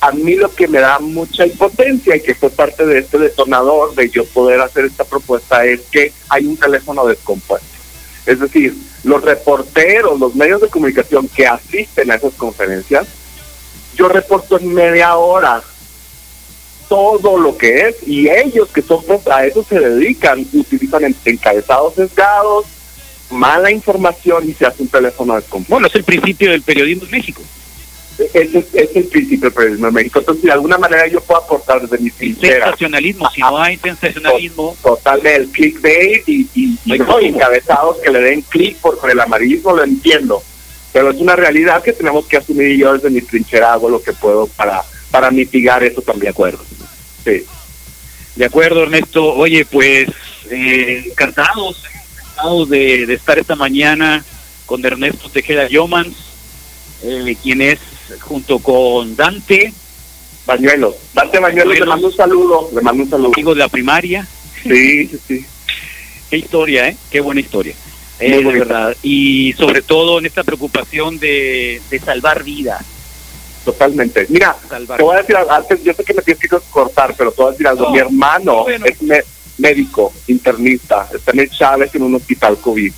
a 0.00 0.12
mí 0.12 0.36
lo 0.36 0.54
que 0.54 0.68
me 0.68 0.78
da 0.78 0.98
mucha 1.00 1.44
impotencia 1.44 2.16
y 2.16 2.20
que 2.20 2.34
fue 2.34 2.50
parte 2.50 2.86
de 2.86 3.00
este 3.00 3.18
detonador 3.18 3.94
de 3.94 4.08
yo 4.10 4.24
poder 4.26 4.60
hacer 4.60 4.84
esta 4.84 5.04
propuesta 5.04 5.64
es 5.64 5.80
que 5.90 6.12
hay 6.28 6.46
un 6.46 6.56
teléfono 6.56 7.04
descompuesto. 7.06 7.77
Es 8.28 8.40
decir, 8.40 8.76
los 9.04 9.22
reporteros, 9.22 10.20
los 10.20 10.34
medios 10.34 10.60
de 10.60 10.68
comunicación 10.68 11.26
que 11.28 11.46
asisten 11.46 12.10
a 12.10 12.16
esas 12.16 12.34
conferencias, 12.34 13.06
yo 13.96 14.06
reporto 14.06 14.58
en 14.58 14.74
media 14.74 15.16
hora 15.16 15.62
todo 16.90 17.38
lo 17.38 17.56
que 17.56 17.88
es 17.88 17.96
y 18.06 18.28
ellos 18.28 18.68
que 18.68 18.82
son 18.82 19.02
a 19.32 19.46
eso 19.46 19.64
se 19.66 19.80
dedican, 19.80 20.46
utilizan 20.52 21.14
encabezados 21.24 21.94
sesgados, 21.94 22.66
mala 23.30 23.70
información 23.70 24.46
y 24.46 24.52
se 24.52 24.66
hace 24.66 24.82
un 24.82 24.88
teléfono 24.88 25.34
descompuesto. 25.34 25.72
Bueno, 25.72 25.86
es 25.86 25.94
el 25.94 26.04
principio 26.04 26.50
del 26.50 26.60
periodismo 26.60 27.04
en 27.04 27.10
México. 27.10 27.40
Ese 28.18 28.66
es, 28.72 28.96
el 28.96 29.04
principio 29.04 29.48
del 29.48 29.52
periodismo 29.52 29.88
en 29.88 29.94
México. 29.94 30.18
Entonces, 30.18 30.44
de 30.44 30.50
alguna 30.50 30.76
manera 30.76 31.06
yo 31.06 31.20
puedo 31.20 31.40
aportar 31.40 31.80
desde 31.82 32.02
mi 32.02 32.10
trinchera. 32.10 32.64
Sensacionalismo, 32.64 33.30
si 33.30 33.40
no 33.40 33.58
hay 33.58 33.76
sensacionalismo. 33.76 34.76
Totalmente, 34.82 35.36
el 35.36 35.48
clickbait 35.48 36.28
y, 36.28 36.48
y, 36.54 36.78
y, 36.84 36.92
encabezados 37.26 37.98
que 37.98 38.10
le 38.10 38.20
den 38.20 38.42
clic 38.42 38.76
por, 38.78 38.98
el 39.08 39.20
amarillismo, 39.20 39.72
lo 39.72 39.84
entiendo. 39.84 40.42
Pero 40.92 41.10
es 41.10 41.20
una 41.20 41.36
realidad 41.36 41.82
que 41.82 41.92
tenemos 41.92 42.26
que 42.26 42.38
asumir 42.38 42.72
y 42.72 42.78
yo 42.78 42.94
desde 42.94 43.10
mi 43.10 43.20
trinchera 43.20 43.72
hago 43.72 43.88
lo 43.88 44.02
que 44.02 44.12
puedo 44.12 44.48
para, 44.48 44.82
para 45.12 45.30
mitigar 45.30 45.84
eso 45.84 46.02
también. 46.02 46.24
De 46.24 46.30
acuerdo. 46.30 46.64
Sí. 47.24 47.44
De 48.34 48.44
acuerdo, 48.44 48.82
Ernesto. 48.82 49.32
Oye, 49.34 49.64
pues 49.64 50.08
eh, 50.50 51.04
encantados, 51.06 51.84
encantados 52.12 52.68
de, 52.68 53.06
de 53.06 53.14
estar 53.14 53.38
esta 53.38 53.54
mañana 53.54 54.24
con 54.66 54.84
Ernesto 54.84 55.28
Tejeda 55.28 55.68
Yomans, 55.68 56.16
eh, 57.02 57.36
quien 57.42 57.62
es 57.62 57.78
junto 58.20 58.58
con 58.58 59.16
Dante. 59.16 59.72
Bañuelo. 60.46 60.94
Dante 61.12 61.38
Bañuelo, 61.38 61.72
le 61.72 61.84
mando 61.84 62.06
un 62.06 62.16
saludo. 62.16 62.70
Le 62.74 62.80
mando 62.80 63.02
un 63.04 63.10
saludo. 63.10 63.32
Amigo 63.34 63.54
de 63.54 63.60
la 63.60 63.68
primaria. 63.68 64.26
Sí, 64.62 65.06
sí, 65.06 65.18
sí. 65.26 65.46
Qué 66.30 66.36
historia, 66.38 66.88
¿eh? 66.88 66.96
Qué 67.10 67.20
buena 67.20 67.40
historia. 67.40 67.74
Eh, 68.20 68.42
de 68.42 68.44
verdad. 68.44 68.96
Y 69.02 69.52
sobre 69.54 69.82
todo 69.82 70.18
en 70.18 70.26
esta 70.26 70.42
preocupación 70.42 71.18
de, 71.18 71.80
de 71.90 71.98
salvar 72.00 72.42
vidas. 72.42 72.84
Totalmente. 73.64 74.26
Mira, 74.28 74.56
te 74.96 75.02
voy 75.02 75.16
a 75.16 75.18
decir 75.20 75.36
antes, 75.36 75.84
yo 75.84 75.92
sé 75.92 76.02
que 76.02 76.14
me 76.14 76.22
tienes 76.22 76.40
que 76.40 76.48
cortar, 76.70 77.14
pero 77.16 77.30
te 77.30 77.42
voy 77.42 77.48
a 77.48 77.52
decir 77.52 77.66
algo. 77.66 77.90
Mi 77.90 77.98
hermano 77.98 78.66
es 78.68 79.02
médico, 79.58 80.12
internista, 80.26 81.08
está 81.12 81.32
en 81.32 81.40
el 81.40 81.50
Chávez 81.50 81.94
en 81.94 82.02
un 82.02 82.14
hospital 82.14 82.56
COVID 82.58 82.92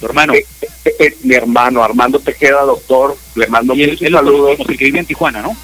tu 0.00 0.06
hermano. 0.06 0.32
Es, 0.32 0.46
eh, 0.62 0.68
eh, 0.84 0.94
eh, 0.98 1.16
mi 1.22 1.34
hermano, 1.34 1.84
Armando 1.84 2.18
Tejeda, 2.18 2.62
doctor. 2.62 3.16
Le 3.34 3.46
mando 3.46 3.74
muchos 3.74 4.00
saludos. 4.00 4.58
el 4.58 4.78
que 4.78 4.84
vivía 4.86 5.00
en 5.00 5.06
Tijuana, 5.06 5.42
¿no? 5.42 5.56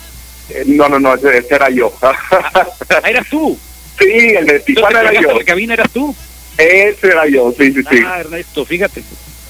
no, 0.66 0.88
no, 0.88 1.00
no, 1.00 1.14
ese, 1.14 1.44
era 1.50 1.70
yo. 1.70 1.92
ah, 2.02 2.68
eras 3.04 3.26
tú. 3.28 3.58
Sí, 3.98 4.34
el 4.36 4.46
de 4.46 4.60
Tijuana 4.60 5.00
era 5.00 5.20
yo. 5.20 5.38
la 5.38 5.44
cabina 5.44 5.74
eras 5.74 5.90
tú? 5.90 6.14
Ese 6.58 7.08
era 7.08 7.26
yo, 7.26 7.52
sí, 7.58 7.72
sí, 7.72 7.82
sí. 7.90 8.02
Ah, 8.06 8.20
Ernesto, 8.20 8.64
fíjate. 8.64 9.02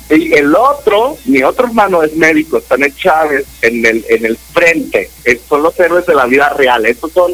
Y 0.09 0.33
el 0.35 0.55
otro, 0.55 1.19
mi 1.25 1.43
otro 1.43 1.67
hermano 1.67 2.03
es 2.03 2.15
médico, 2.15 2.59
está 2.59 2.77
en 2.77 2.95
Chávez, 2.95 3.45
en 3.61 3.85
el, 3.85 4.05
en 4.09 4.25
el 4.25 4.37
frente. 4.37 5.11
son 5.49 5.65
los 5.65 5.79
héroes 5.81 6.07
de 6.07 6.15
la 6.15 6.27
vida 6.27 6.49
real. 6.51 6.87
Estos 6.87 7.13
son 7.13 7.33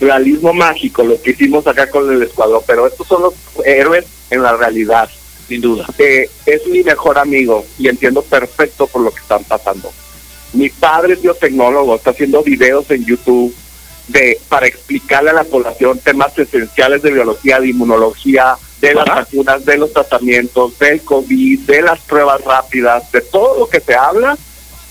realismo 0.00 0.52
mágico, 0.52 1.02
lo 1.02 1.20
que 1.20 1.32
hicimos 1.32 1.66
acá 1.66 1.90
con 1.90 2.12
el 2.12 2.22
escuadrón, 2.22 2.62
pero 2.66 2.86
estos 2.86 3.06
son 3.06 3.22
los 3.22 3.34
héroes 3.64 4.04
en 4.30 4.42
la 4.42 4.56
realidad 4.56 5.08
sin 5.46 5.60
duda. 5.60 5.86
Eh, 5.98 6.28
es 6.46 6.66
mi 6.66 6.82
mejor 6.82 7.18
amigo 7.18 7.64
y 7.78 7.88
entiendo 7.88 8.22
perfecto 8.22 8.86
por 8.86 9.02
lo 9.02 9.10
que 9.10 9.20
están 9.20 9.44
pasando. 9.44 9.92
Mi 10.52 10.68
padre 10.68 11.14
es 11.14 11.22
biotecnólogo, 11.22 11.96
está 11.96 12.10
haciendo 12.10 12.42
videos 12.42 12.90
en 12.90 13.04
YouTube 13.04 13.54
de 14.08 14.38
para 14.48 14.66
explicarle 14.66 15.30
a 15.30 15.34
la 15.34 15.44
población 15.44 15.98
temas 15.98 16.38
esenciales 16.38 17.02
de 17.02 17.12
biología, 17.12 17.58
de 17.58 17.68
inmunología, 17.68 18.56
de 18.80 18.94
las 18.94 19.06
vacunas, 19.06 19.64
de 19.64 19.78
los 19.78 19.92
tratamientos, 19.92 20.78
del 20.78 21.02
COVID, 21.02 21.60
de 21.60 21.82
las 21.82 22.00
pruebas 22.00 22.42
rápidas, 22.44 23.10
de 23.12 23.22
todo 23.22 23.60
lo 23.60 23.68
que 23.68 23.80
se 23.80 23.94
habla 23.94 24.36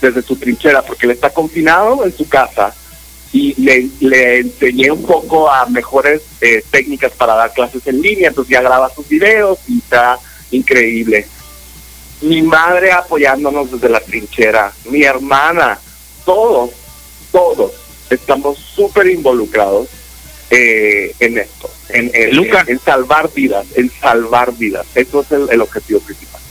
desde 0.01 0.21
su 0.21 0.35
trinchera, 0.35 0.81
porque 0.81 1.05
él 1.05 1.11
está 1.11 1.29
confinado 1.29 2.03
en 2.03 2.15
su 2.15 2.27
casa 2.27 2.73
y 3.31 3.59
le, 3.61 3.89
le 3.99 4.39
enseñé 4.39 4.91
un 4.91 5.03
poco 5.03 5.49
a 5.49 5.65
mejores 5.67 6.21
eh, 6.41 6.63
técnicas 6.69 7.11
para 7.13 7.35
dar 7.35 7.53
clases 7.53 7.85
en 7.87 8.01
línea, 8.01 8.29
entonces 8.29 8.51
ya 8.51 8.61
graba 8.61 8.93
sus 8.93 9.07
videos 9.07 9.59
y 9.67 9.79
está 9.79 10.19
increíble. 10.53 11.27
Mi 12.21 12.41
madre 12.41 12.91
apoyándonos 12.91 13.71
desde 13.71 13.89
la 13.89 13.99
trinchera, 13.99 14.71
mi 14.85 15.03
hermana, 15.03 15.77
todos, 16.25 16.71
todos 17.31 17.73
estamos 18.09 18.57
súper 18.57 19.07
involucrados 19.07 19.89
eh, 20.49 21.13
en 21.19 21.37
esto, 21.37 21.69
en, 21.89 22.11
en, 22.13 22.79
salvar 22.79 23.29
vidas, 23.33 23.65
en 23.75 23.89
salvar 23.89 24.53
vidas. 24.55 24.85
Eso 24.95 25.21
es 25.21 25.49
el, 25.49 25.61
objetivo 25.61 25.99
principal. 25.99 26.41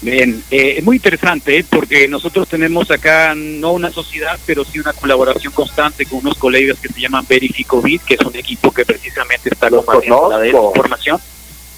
Bien, 0.00 0.42
eh, 0.50 0.76
es 0.78 0.84
muy 0.84 0.96
interesante 0.96 1.58
¿eh? 1.58 1.64
porque 1.68 2.08
nosotros 2.08 2.48
tenemos 2.48 2.90
acá 2.90 3.34
no 3.34 3.72
una 3.72 3.90
sociedad, 3.90 4.38
pero 4.46 4.64
sí 4.64 4.78
una 4.78 4.92
colaboración 4.92 5.52
constante 5.52 6.06
con 6.06 6.20
unos 6.20 6.38
colegas 6.38 6.78
que 6.78 6.88
se 6.88 7.00
llaman 7.00 7.26
Verificovid, 7.28 8.00
que 8.00 8.14
es 8.14 8.20
un 8.20 8.36
equipo 8.36 8.72
que 8.72 8.84
precisamente 8.84 9.50
está 9.50 9.68
compartiendo 9.68 10.30
la 10.30 10.46
información. 10.46 11.20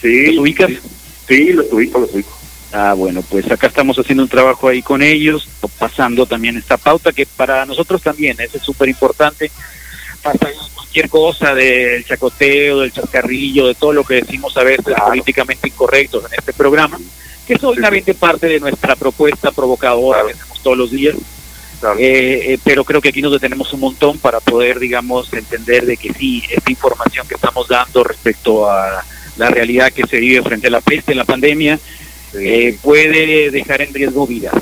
Sí. 0.01 0.27
¿Los 0.27 0.39
ubicas? 0.39 0.69
Sí, 0.71 0.79
los 1.29 1.73
ubico, 1.73 2.01
los 2.01 2.13
ubico. 2.13 2.39
Ah, 2.73 2.93
bueno, 2.95 3.23
pues 3.23 3.51
acá 3.51 3.67
estamos 3.67 3.99
haciendo 3.99 4.23
un 4.23 4.29
trabajo 4.29 4.69
ahí 4.69 4.83
con 4.83 5.03
ellos, 5.03 5.49
pasando 5.79 6.27
también 6.27 6.57
esta 6.57 6.77
pauta 6.77 7.13
que 7.13 7.25
para 7.25 7.65
nosotros 7.65 8.03
también 8.03 8.37
es 8.41 8.51
súper 8.63 8.89
importante. 8.89 9.51
Pasa 10.23 10.49
cualquier 10.75 11.09
cosa 11.09 11.55
del 11.55 12.05
chacoteo, 12.05 12.81
del 12.81 12.93
chascarrillo, 12.93 13.69
de 13.69 13.75
todo 13.75 13.93
lo 13.93 14.05
que 14.05 14.17
decimos 14.17 14.57
a 14.57 14.65
veces 14.65 14.95
políticamente 15.07 15.69
incorrectos 15.69 16.25
en 16.27 16.39
este 16.39 16.53
programa, 16.53 16.99
que 17.47 17.55
es 17.55 17.65
obviamente 17.65 18.15
parte 18.15 18.47
de 18.47 18.61
nuestra 18.61 18.97
propuesta 18.97 19.51
provocadora 19.51 20.27
que 20.27 20.33
hacemos 20.33 20.63
todos 20.63 20.77
los 20.77 20.91
días. 20.91 21.17
Eh, 21.97 22.55
eh, 22.55 22.59
pero 22.65 22.85
creo 22.85 23.01
que 23.01 23.11
aquí 23.11 23.23
nos 23.23 23.33
detenemos 23.33 23.73
un 23.73 23.81
montón 23.81 24.19
para 24.19 24.41
poder, 24.41 24.81
digamos, 24.81 25.33
entender 25.33 25.87
de 25.87 25.97
que 25.97 26.13
sí, 26.13 26.43
esta 26.51 26.71
información 26.71 27.27
que 27.29 27.37
estamos 27.37 27.69
dando 27.69 28.03
respecto 28.03 28.69
a 28.69 29.05
la 29.39 29.49
realidad 29.49 29.93
que 29.93 30.07
se 30.07 30.19
vive 30.19 30.43
frente 30.43 30.67
a 30.67 30.71
la 30.71 30.81
peste, 30.81 31.15
la 31.15 31.25
pandemia, 31.25 31.79
eh, 32.35 32.77
puede 32.83 33.51
dejar 33.51 33.81
en 33.83 33.95
riesgo 33.95 34.27
vidas. 34.27 34.55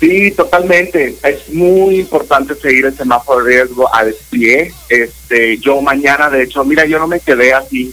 Sí, 0.00 0.30
totalmente. 0.30 1.16
Es 1.22 1.50
muy 1.52 2.00
importante 2.00 2.54
seguir 2.54 2.86
el 2.86 2.96
semáforo 2.96 3.44
de 3.44 3.52
riesgo 3.52 3.94
al 3.94 4.14
pie. 4.30 4.72
Este, 4.88 5.58
yo 5.58 5.80
mañana, 5.82 6.30
de 6.30 6.44
hecho, 6.44 6.64
mira, 6.64 6.86
yo 6.86 6.98
no 6.98 7.06
me 7.06 7.20
quedé 7.20 7.52
así. 7.52 7.92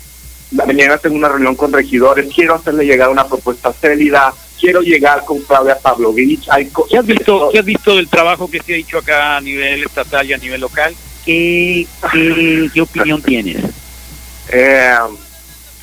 La 0.51 0.65
mañana 0.65 0.97
tengo 0.97 1.17
una 1.17 1.27
reunión 1.27 1.56
con 1.56 1.73
regidores. 1.73 2.34
Quiero 2.34 2.56
hacerle 2.56 2.86
llegar 2.86 3.10
una 3.10 3.27
propuesta 3.27 3.73
célida. 3.73 4.34
Quiero 4.58 4.82
llegar 4.82 5.25
con 5.25 5.41
Claudia 5.41 5.77
Pavlovich. 5.77 6.47
Hay 6.49 6.71
¿Qué 6.89 6.97
has 6.97 7.06
visto? 7.06 7.49
¿Qué 7.51 7.60
has 7.60 7.65
visto 7.65 7.97
del 7.97 8.08
trabajo 8.08 8.49
que 8.49 8.62
se 8.62 8.73
ha 8.73 8.77
hecho 8.77 8.99
acá 8.99 9.36
a 9.36 9.41
nivel 9.41 9.84
estatal 9.84 10.25
y 10.25 10.34
a 10.34 10.38
nivel 10.38 10.62
local? 10.62 10.95
¿Qué, 11.25 11.86
qué, 12.13 12.69
qué 12.73 12.82
opinión 12.82 13.21
tienes? 13.21 13.58
Eh, 14.49 14.95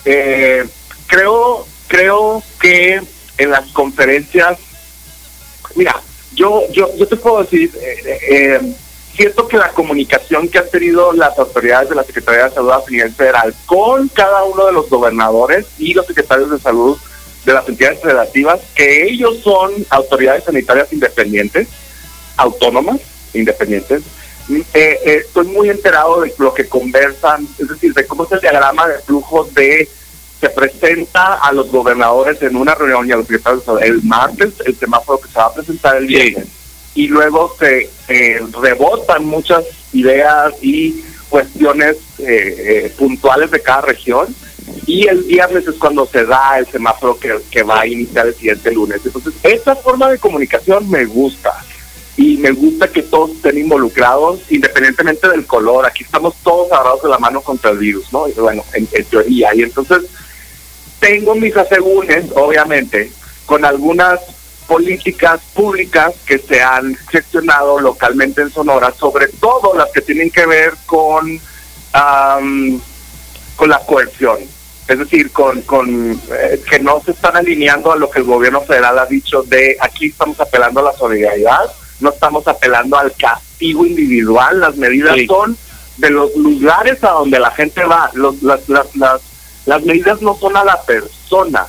eh, 0.05 0.65
creo, 1.07 1.67
creo 1.89 2.43
que 2.61 3.01
en 3.39 3.51
las 3.51 3.67
conferencias, 3.73 4.59
mira, 5.75 6.01
yo, 6.35 6.63
yo, 6.73 6.95
yo 6.97 7.07
te 7.07 7.17
puedo 7.17 7.43
decir, 7.43 7.71
eh, 7.81 8.19
eh, 8.29 8.61
siento 9.17 9.47
que 9.47 9.57
la 9.57 9.71
comunicación 9.71 10.49
que 10.49 10.59
han 10.59 10.69
tenido 10.71 11.13
las 11.13 11.39
autoridades 11.39 11.89
de 11.89 11.95
la 11.95 12.05
Secretaría 12.05 12.45
de 12.45 12.55
Salud 12.55 12.71
a 12.71 12.83
nivel 12.89 13.13
federal 13.13 13.55
con 13.67 14.09
cada 14.09 14.45
uno 14.45 14.67
de 14.67 14.73
los 14.73 14.89
gobernadores 14.91 15.67
y 15.79 15.95
los 15.95 16.07
secretarios 16.07 16.51
de 16.51 16.59
salud 16.59 16.99
de 17.45 17.53
las 17.53 17.69
entidades 17.69 18.01
federativas, 18.01 18.61
que 18.75 19.07
ellos 19.07 19.41
son 19.43 19.73
autoridades 19.91 20.45
sanitarias 20.45 20.93
independientes, 20.93 21.69
autónomas, 22.37 23.01
independientes, 23.35 24.03
eh, 24.49 25.01
estoy 25.05 25.47
muy 25.47 25.71
enterado 25.71 26.21
de 26.21 26.35
lo 26.39 26.53
que 26.53 26.69
conversan, 26.69 27.47
es 27.59 27.69
decir, 27.69 27.95
de 27.95 28.07
cómo 28.07 28.25
es 28.25 28.33
el 28.33 28.41
diagrama 28.41 28.87
de 28.89 28.99
flujo 28.99 29.45
de 29.55 29.89
se 30.41 30.51
presenta 30.51 31.35
a 31.35 31.53
los 31.53 31.71
gobernadores 31.71 32.43
en 32.43 32.57
una 32.57 32.75
reunión 32.75 33.09
y 33.09 33.13
a 33.13 33.17
los 33.17 33.27
secretarios 33.27 33.65
el 33.81 34.03
martes, 34.03 34.53
el 34.67 34.77
semáforo 34.77 35.19
que 35.19 35.29
se 35.29 35.39
va 35.39 35.47
a 35.47 35.55
presentar 35.55 35.97
el 35.97 36.07
viernes, 36.07 36.47
y 36.95 37.09
luego 37.09 37.57
se 37.59 37.89
rebotan 38.61 39.25
muchas 39.25 39.65
ideas 39.95 40.53
y 40.61 41.03
cuestiones 41.31 41.97
eh, 42.19 42.27
eh, 42.87 42.95
puntuales 42.99 43.51
de 43.51 43.63
cada 43.63 43.83
región, 43.83 44.35
y 44.87 45.07
el 45.09 45.23
viernes 45.23 45.67
es 45.67 45.77
cuando 45.77 46.05
se 46.05 46.27
da 46.27 46.59
el 46.59 46.67
semáforo 46.67 47.19
que, 47.19 47.39
que 47.51 47.63
va 47.63 47.81
a 47.81 47.87
iniciar 47.87 48.27
el 48.27 48.35
siguiente 48.35 48.71
lunes. 48.71 49.01
Entonces, 49.05 49.33
esta 49.43 49.75
forma 49.77 50.11
de 50.11 50.19
comunicación 50.19 50.91
me 50.91 51.07
gusta 51.07 51.55
y 52.17 52.37
me 52.37 52.53
gusta 52.53 52.89
que 52.89 53.03
todos 53.03 53.33
estén 53.33 53.59
involucrados 53.59 54.41
independientemente 54.49 55.29
del 55.29 55.47
color. 55.47 55.85
Aquí 55.85 56.05
estamos 56.05 56.35
todos 56.45 56.71
agarrados 56.71 57.03
de 57.03 57.09
la 57.09 57.19
mano 57.19 57.41
contra 57.41 57.71
el 57.71 57.79
virus, 57.79 58.13
¿no? 58.13 58.29
Y 58.29 58.33
bueno, 58.33 58.65
en, 58.73 58.87
teoría. 58.87 59.55
Y 59.55 59.63
entonces 59.63 60.03
tengo 61.01 61.35
mis 61.35 61.57
asegúnes, 61.57 62.27
obviamente, 62.35 63.11
con 63.47 63.65
algunas 63.65 64.21
políticas 64.69 65.41
públicas 65.55 66.15
que 66.25 66.39
se 66.39 66.63
han 66.63 66.95
gestionado 67.11 67.81
localmente 67.81 68.43
en 68.43 68.51
Sonora, 68.51 68.93
sobre 68.93 69.29
todo 69.29 69.77
las 69.77 69.91
que 69.91 70.01
tienen 70.01 70.31
que 70.31 70.47
ver 70.47 70.73
con, 70.87 71.41
con 73.57 73.69
la 73.69 73.81
coerción. 73.81 74.39
Es 74.87 74.99
decir, 74.99 75.33
con, 75.33 75.63
con 75.63 76.21
eh, 76.31 76.63
que 76.69 76.79
no 76.79 77.01
se 77.03 77.13
están 77.13 77.37
alineando 77.37 77.91
a 77.91 77.97
lo 77.97 78.11
que 78.11 78.19
el 78.19 78.27
gobierno 78.27 78.61
federal 78.61 78.99
ha 78.99 79.07
dicho 79.07 79.43
de 79.43 79.79
aquí 79.81 80.09
estamos 80.09 80.39
apelando 80.39 80.81
a 80.81 80.93
la 80.93 80.93
solidaridad, 80.93 81.73
no 82.05 82.11
estamos 82.11 82.47
apelando 82.47 82.97
al 82.97 83.13
castigo 83.15 83.85
individual, 83.85 84.61
las 84.61 84.77
medidas 84.77 85.17
son 85.27 85.57
de 85.97 86.11
los 86.11 86.35
lugares 86.37 87.03
a 87.03 87.11
donde 87.11 87.39
la 87.39 87.51
gente 87.51 87.83
va, 87.85 88.11
los, 88.15 88.43
las, 88.43 88.69
las, 88.69 88.95
las, 88.95 89.21
las 89.67 89.83
medidas 89.85 90.21
no 90.21 90.37
son 90.37 90.57
a 90.57 90.65
la 90.65 90.81
persona, 90.83 91.67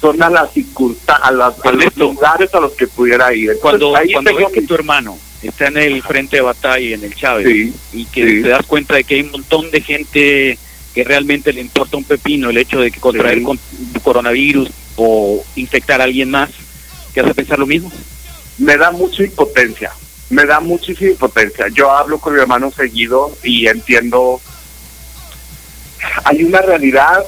son 0.00 0.22
a 0.22 0.30
las 0.30 0.52
circunstancias, 0.52 1.28
a, 1.28 1.32
los 1.32 1.96
lugares 1.96 2.54
a 2.54 2.60
los 2.60 2.72
que 2.72 2.86
pudiera 2.86 3.34
ir. 3.34 3.58
cuando 3.60 3.92
cuando 4.12 4.34
ves 4.34 4.48
que 4.52 4.62
tu 4.62 4.74
hermano 4.74 5.18
está 5.42 5.66
en 5.66 5.78
el 5.78 6.02
frente 6.02 6.36
de 6.36 6.42
batalla 6.42 6.94
en 6.94 7.02
el 7.02 7.14
Chávez 7.14 7.74
y 7.92 8.04
que 8.06 8.42
te 8.42 8.48
das 8.48 8.64
cuenta 8.66 8.94
de 8.94 9.04
que 9.04 9.16
hay 9.16 9.22
un 9.22 9.32
montón 9.32 9.70
de 9.70 9.80
gente 9.80 10.58
que 10.94 11.04
realmente 11.04 11.52
le 11.52 11.60
importa 11.60 11.96
un 11.96 12.04
pepino 12.04 12.50
el 12.50 12.58
hecho 12.58 12.80
de 12.80 12.90
que 12.90 13.00
contraer 13.00 13.42
con 13.42 13.58
coronavirus 14.04 14.70
o 14.96 15.42
infectar 15.56 16.00
a 16.00 16.04
alguien 16.04 16.30
más, 16.30 16.50
¿te 17.12 17.20
hace 17.20 17.34
pensar 17.34 17.58
lo 17.58 17.66
mismo? 17.66 17.90
Me 18.58 18.76
da 18.76 18.90
mucha 18.90 19.24
impotencia, 19.24 19.92
me 20.30 20.44
da 20.44 20.60
muchísima 20.60 21.10
impotencia. 21.10 21.68
Yo 21.68 21.90
hablo 21.90 22.18
con 22.18 22.34
mi 22.34 22.40
hermano 22.40 22.70
seguido 22.70 23.36
y 23.42 23.66
entiendo, 23.66 24.40
hay 26.24 26.44
una 26.44 26.60
realidad 26.60 27.24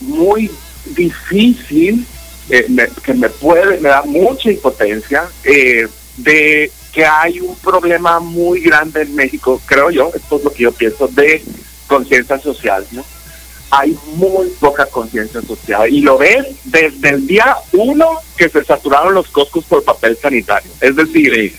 muy 0.00 0.50
difícil 0.86 2.06
eh, 2.50 2.66
que 3.02 3.14
me 3.14 3.28
puede, 3.28 3.80
me 3.80 3.88
da 3.88 4.02
mucha 4.02 4.50
impotencia 4.50 5.24
eh, 5.44 5.88
de 6.18 6.70
que 6.92 7.04
hay 7.04 7.40
un 7.40 7.56
problema 7.56 8.20
muy 8.20 8.60
grande 8.60 9.02
en 9.02 9.14
México, 9.14 9.60
creo 9.66 9.90
yo, 9.90 10.12
esto 10.14 10.36
es 10.36 10.44
lo 10.44 10.52
que 10.52 10.62
yo 10.62 10.72
pienso, 10.72 11.08
de 11.08 11.42
conciencia 11.88 12.38
social, 12.38 12.86
¿no? 12.92 13.04
Hay 13.76 13.98
muy 14.14 14.48
poca 14.60 14.86
conciencia 14.86 15.42
social 15.42 15.92
y 15.92 16.00
lo 16.00 16.16
ves 16.16 16.46
desde 16.64 17.08
el 17.08 17.26
día 17.26 17.56
uno 17.72 18.20
que 18.36 18.48
se 18.48 18.64
saturaron 18.64 19.14
los 19.14 19.28
coscos 19.28 19.64
por 19.64 19.82
papel 19.82 20.16
sanitario. 20.16 20.70
Es 20.80 20.94
decir, 20.94 21.52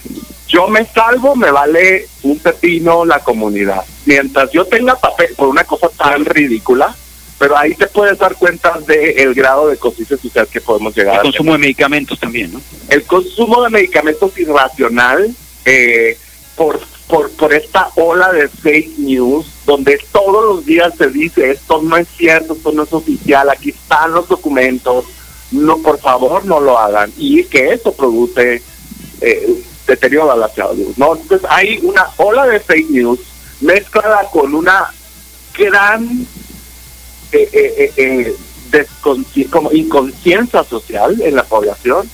yo 0.48 0.68
me 0.68 0.86
salvo, 0.86 1.36
me 1.36 1.52
vale 1.52 2.08
un 2.24 2.40
pepino 2.40 3.04
la 3.04 3.20
comunidad. 3.20 3.84
Mientras 4.06 4.50
yo 4.52 4.64
tenga 4.66 4.96
papel 4.96 5.34
por 5.36 5.50
una 5.50 5.66
cosa 5.66 5.90
tan 5.90 6.24
ridícula, 6.24 6.96
pero 7.38 7.58
ahí 7.58 7.76
te 7.76 7.88
puedes 7.88 8.18
dar 8.18 8.36
cuenta 8.36 8.80
del 8.88 9.34
grado 9.34 9.68
de 9.68 9.78
conciencia 9.78 10.16
social 10.16 10.48
que 10.48 10.62
podemos 10.62 10.96
llegar 10.96 11.16
el 11.18 11.22
consumo 11.24 11.52
de 11.52 11.58
medicamentos 11.58 12.18
también, 12.18 12.54
¿no? 12.54 12.62
El 12.88 13.04
consumo 13.04 13.64
de 13.64 13.70
medicamentos 13.72 14.38
irracional 14.38 15.36
eh, 15.66 16.18
por, 16.56 16.80
por, 17.08 17.32
por 17.32 17.54
esta 17.54 17.90
ola 17.96 18.32
de 18.32 18.48
fake 18.48 19.00
news, 19.00 19.48
donde 19.66 20.00
todos 20.12 20.44
los 20.44 20.66
días 20.66 20.94
se 20.98 21.08
dice 21.08 21.52
esto 21.52 21.82
no 21.82 21.98
es 21.98 22.08
cierto, 22.10 22.54
esto 22.54 22.72
no 22.72 22.84
es 22.84 22.94
oficial, 22.94 23.50
aquí 23.50 23.70
están 23.70 24.12
los 24.12 24.28
documentos, 24.28 25.06
no, 25.52 25.78
por 25.80 26.00
favor 26.00 26.46
no 26.46 26.60
lo 26.60 26.78
hagan, 26.78 27.12
y 27.18 27.44
que 27.46 27.74
eso 27.74 27.94
produce 27.94 28.62
eh, 29.22 29.64
deterioro 29.88 30.32
a 30.32 30.38
la 30.38 30.50
salud, 30.50 30.94
¿no? 30.98 31.16
Entonces 31.16 31.48
hay 31.50 31.80
una 31.82 32.08
ola 32.18 32.46
de 32.48 32.60
fake 32.60 32.90
news 32.90 33.20
mezclada 33.62 34.30
con 34.32 34.54
una 34.54 34.92
gran 35.58 36.26
eh, 37.32 37.50
eh, 37.52 37.92
eh, 37.96 37.96
eh 37.98 38.36
como 39.50 39.72
inconsciencia 39.72 40.66
social 40.66 41.22
en 41.22 41.36
la 41.36 41.44
población 41.44 42.10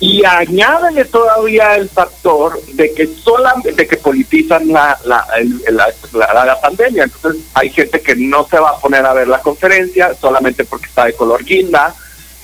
y 0.00 0.24
añádele 0.24 1.04
todavía 1.04 1.76
el 1.76 1.88
factor 1.88 2.60
de 2.72 2.92
que 2.92 3.06
solamente 3.06 3.72
de 3.72 3.86
que 3.86 3.96
politizan 3.96 4.68
la 4.68 4.98
la, 5.04 5.26
la, 5.70 6.44
la, 6.44 6.60
pandemia. 6.60 7.04
Entonces 7.04 7.42
hay 7.54 7.70
gente 7.70 8.00
que 8.00 8.16
no 8.16 8.46
se 8.48 8.58
va 8.58 8.70
a 8.70 8.78
poner 8.78 9.06
a 9.06 9.14
ver 9.14 9.28
la 9.28 9.40
conferencia 9.40 10.14
solamente 10.20 10.64
porque 10.64 10.86
está 10.86 11.06
de 11.06 11.14
color 11.14 11.44
guinda 11.44 11.94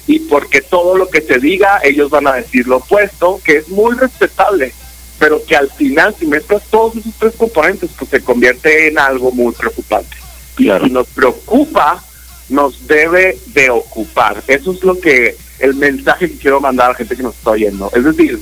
y 0.07 0.21
porque 0.21 0.63
todo 0.63 0.97
lo 0.97 1.09
que 1.09 1.21
se 1.21 1.39
diga 1.39 1.81
ellos 1.83 2.11
van 2.11 2.29
a 2.29 2.35
decir 2.35 2.67
lo 2.67 2.79
opuesto 2.79 3.41
que 3.45 3.59
es 3.59 3.69
muy 3.69 3.95
respetable 3.97 4.73
pero 5.21 5.45
que 5.45 5.55
al 5.55 5.71
final 5.71 6.17
si 6.19 6.27
mezclas 6.27 6.63
todos 6.71 6.97
esos 6.97 7.13
tres 7.19 7.35
componentes 7.37 7.91
pues 7.97 8.11
se 8.11 8.23
convierte 8.23 8.89
en 8.89 8.99
algo 8.99 9.31
muy 9.31 9.53
preocupante. 9.53 10.17
Y 10.57 10.69
nos 10.91 11.07
preocupa, 11.09 12.03
nos 12.49 12.87
debe 12.87 13.39
de 13.49 13.69
ocupar. 13.71 14.43
Eso 14.47 14.73
es 14.73 14.83
lo 14.83 14.99
que, 14.99 15.37
el 15.61 15.75
mensaje 15.75 16.31
que 16.31 16.39
quiero 16.39 16.61
mandar 16.61 16.87
a 16.87 16.89
la 16.91 16.95
gente 16.97 17.17
que 17.17 17.23
nos 17.23 17.35
está 17.35 17.51
oyendo. 17.51 17.91
Es 17.95 18.05
decir, 18.05 18.41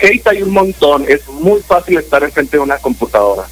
hate 0.00 0.26
hay 0.26 0.42
un 0.42 0.52
montón, 0.52 1.04
es 1.08 1.26
muy 1.28 1.60
fácil 1.62 1.98
estar 1.98 2.22
enfrente 2.22 2.56
de 2.56 2.62
una 2.62 2.78
computadora, 2.78 3.44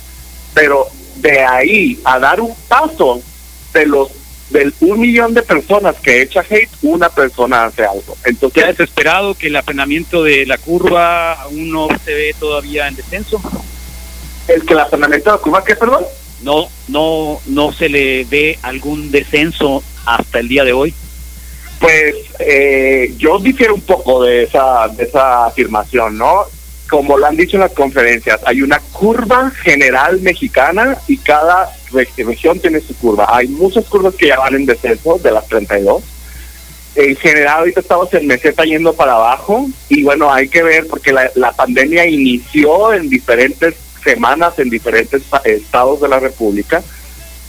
pero 0.54 0.86
de 1.16 1.40
ahí 1.40 2.00
a 2.04 2.18
dar 2.18 2.40
un 2.40 2.54
paso 2.68 3.20
de 3.72 3.86
los 3.86 4.10
del 4.50 4.72
un 4.80 5.00
millón 5.00 5.34
de 5.34 5.42
personas 5.42 5.96
que 5.96 6.22
echa 6.22 6.40
hate, 6.48 6.70
una 6.82 7.08
persona 7.08 7.64
hace 7.64 7.84
algo. 7.84 8.16
Entonces, 8.24 8.62
¿Te 8.62 8.68
desesperado 8.68 9.34
que 9.34 9.48
el 9.48 9.56
aplanamiento 9.56 10.22
de 10.22 10.46
la 10.46 10.56
curva 10.56 11.32
aún 11.32 11.72
no 11.72 11.88
se 12.04 12.14
ve 12.14 12.34
todavía 12.38 12.86
en 12.86 12.94
descenso? 12.94 13.40
¿El 14.46 14.64
que 14.64 14.74
el 14.74 14.80
aplanamiento 14.80 15.30
de 15.30 15.36
la 15.36 15.42
curva 15.42 15.64
qué, 15.64 15.74
perdón? 15.74 16.04
no, 16.42 16.68
no, 16.88 17.40
no 17.46 17.72
se 17.72 17.88
le 17.88 18.24
ve 18.24 18.58
algún 18.62 19.10
descenso 19.10 19.82
hasta 20.04 20.38
el 20.38 20.48
día 20.48 20.64
de 20.64 20.72
hoy? 20.72 20.94
Pues 21.80 22.14
eh, 22.38 23.14
yo 23.18 23.38
difiero 23.38 23.74
un 23.74 23.82
poco 23.82 24.24
de 24.24 24.44
esa, 24.44 24.88
de 24.88 25.04
esa 25.04 25.46
afirmación, 25.46 26.16
¿no? 26.16 26.44
Como 26.88 27.18
lo 27.18 27.26
han 27.26 27.36
dicho 27.36 27.56
en 27.56 27.62
las 27.62 27.72
conferencias, 27.72 28.40
hay 28.46 28.62
una 28.62 28.78
curva 28.78 29.50
general 29.50 30.20
mexicana 30.20 30.96
y 31.08 31.18
cada 31.18 31.70
región 31.92 32.60
tiene 32.60 32.80
su 32.80 32.96
curva. 32.96 33.26
Hay 33.28 33.48
muchas 33.48 33.84
curvas 33.86 34.14
que 34.14 34.28
ya 34.28 34.38
van 34.38 34.54
en 34.54 34.66
descenso 34.66 35.18
de 35.18 35.32
las 35.32 35.46
32. 35.48 36.02
En 36.94 37.16
general 37.16 37.58
ahorita 37.58 37.80
estamos 37.80 38.12
en 38.14 38.26
meseta 38.26 38.64
yendo 38.64 38.94
para 38.94 39.14
abajo 39.14 39.66
y 39.88 40.02
bueno, 40.02 40.32
hay 40.32 40.48
que 40.48 40.62
ver 40.62 40.86
porque 40.86 41.12
la, 41.12 41.30
la 41.34 41.52
pandemia 41.52 42.06
inició 42.06 42.94
en 42.94 43.10
diferentes 43.10 43.74
semanas 44.06 44.58
en 44.58 44.70
diferentes 44.70 45.22
estados 45.44 46.00
de 46.00 46.08
la 46.08 46.20
República. 46.20 46.82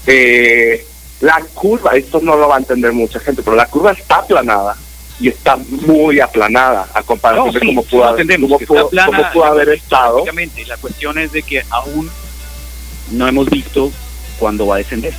Eh, 0.07 0.85
la 1.21 1.41
curva, 1.53 1.95
esto 1.95 2.19
no 2.21 2.35
lo 2.35 2.47
va 2.47 2.55
a 2.55 2.59
entender 2.59 2.91
mucha 2.93 3.19
gente, 3.19 3.41
pero 3.41 3.55
la 3.55 3.65
curva 3.65 3.91
está 3.91 4.17
aplanada 4.17 4.75
y 5.19 5.29
está 5.29 5.57
muy 5.57 6.19
aplanada 6.19 6.87
a 6.93 7.01
comparación 7.01 7.53
de 7.53 7.59
cómo 7.59 7.83
pudo, 7.83 8.03
haber 9.43 9.69
estado. 9.69 10.23
La 10.67 10.77
cuestión 10.77 11.17
es 11.17 11.31
de 11.31 11.41
que 11.41 11.63
aún 11.69 12.09
no 13.11 13.27
hemos 13.27 13.49
visto 13.49 13.91
cuándo 14.37 14.67
va 14.67 14.75
a 14.75 14.77
descender. 14.79 15.13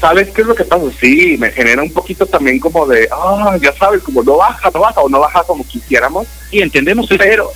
¿Sabes 0.00 0.30
qué 0.30 0.40
es 0.40 0.46
lo 0.48 0.54
que 0.54 0.64
pasa? 0.64 0.84
Sí, 1.00 1.36
me 1.38 1.50
genera 1.52 1.82
un 1.82 1.92
poquito 1.92 2.26
también 2.26 2.58
como 2.58 2.86
de, 2.86 3.08
ah, 3.12 3.56
ya 3.62 3.72
sabes, 3.72 4.02
como 4.02 4.22
no 4.22 4.36
baja, 4.36 4.68
no 4.74 4.80
baja 4.80 5.00
o 5.00 5.08
no 5.08 5.20
baja 5.20 5.44
como 5.44 5.64
quisiéramos. 5.64 6.26
Y 6.50 6.60
entendemos 6.60 7.06
Pero, 7.08 7.52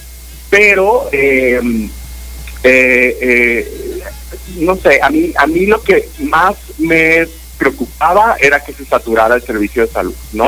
pero 0.49 1.09
eh, 1.13 1.61
eh, 2.63 3.19
eh, 3.21 4.03
no 4.59 4.77
sé, 4.77 5.01
a 5.03 5.11
mí, 5.11 5.33
a 5.37 5.47
mí 5.47 5.67
lo 5.67 5.83
que 5.83 6.09
más 6.21 6.55
me 6.79 7.27
preocupaba 7.59 8.37
era 8.41 8.63
que 8.63 8.73
se 8.73 8.85
saturara 8.85 9.35
el 9.37 9.43
servicio 9.43 9.83
de 9.83 9.93
salud, 9.93 10.15
¿no? 10.33 10.47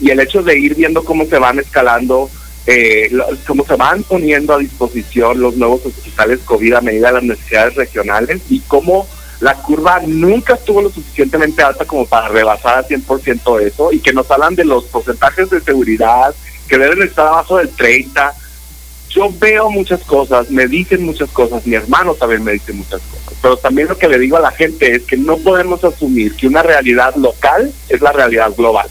Y 0.00 0.10
el 0.10 0.20
hecho 0.20 0.42
de 0.42 0.58
ir 0.58 0.74
viendo 0.74 1.04
cómo 1.04 1.24
se 1.26 1.38
van 1.38 1.58
escalando, 1.58 2.30
eh, 2.66 3.10
cómo 3.46 3.64
se 3.64 3.76
van 3.76 4.02
poniendo 4.02 4.54
a 4.54 4.58
disposición 4.58 5.40
los 5.40 5.56
nuevos 5.56 5.86
hospitales 5.86 6.40
COVID 6.44 6.74
a 6.74 6.80
medida 6.80 7.08
de 7.08 7.14
las 7.14 7.22
necesidades 7.22 7.74
regionales 7.74 8.42
y 8.50 8.60
cómo 8.60 9.06
la 9.40 9.54
curva 9.54 10.00
nunca 10.06 10.54
estuvo 10.54 10.80
lo 10.80 10.90
suficientemente 10.90 11.62
alta 11.62 11.84
como 11.84 12.06
para 12.06 12.28
rebasar 12.28 12.78
al 12.78 12.86
100% 12.86 13.60
eso 13.60 13.92
y 13.92 14.00
que 14.00 14.12
nos 14.12 14.30
hablan 14.30 14.54
de 14.54 14.64
los 14.64 14.84
porcentajes 14.84 15.50
de 15.50 15.60
seguridad 15.60 16.34
que 16.68 16.78
deben 16.78 17.02
estar 17.02 17.26
abajo 17.26 17.58
del 17.58 17.68
30, 17.68 18.34
yo 19.10 19.30
veo 19.38 19.70
muchas 19.70 20.00
cosas, 20.04 20.50
me 20.50 20.66
dicen 20.66 21.04
muchas 21.04 21.30
cosas, 21.30 21.66
mi 21.66 21.74
hermano 21.74 22.14
también 22.14 22.44
me 22.44 22.52
dice 22.52 22.72
muchas 22.72 23.00
cosas, 23.02 23.34
pero 23.40 23.56
también 23.56 23.88
lo 23.88 23.96
que 23.96 24.08
le 24.08 24.18
digo 24.18 24.36
a 24.36 24.40
la 24.40 24.50
gente 24.50 24.94
es 24.94 25.02
que 25.04 25.16
no 25.16 25.38
podemos 25.38 25.82
asumir 25.84 26.34
que 26.36 26.46
una 26.46 26.62
realidad 26.62 27.14
local 27.16 27.72
es 27.88 28.00
la 28.00 28.12
realidad 28.12 28.52
global. 28.56 28.88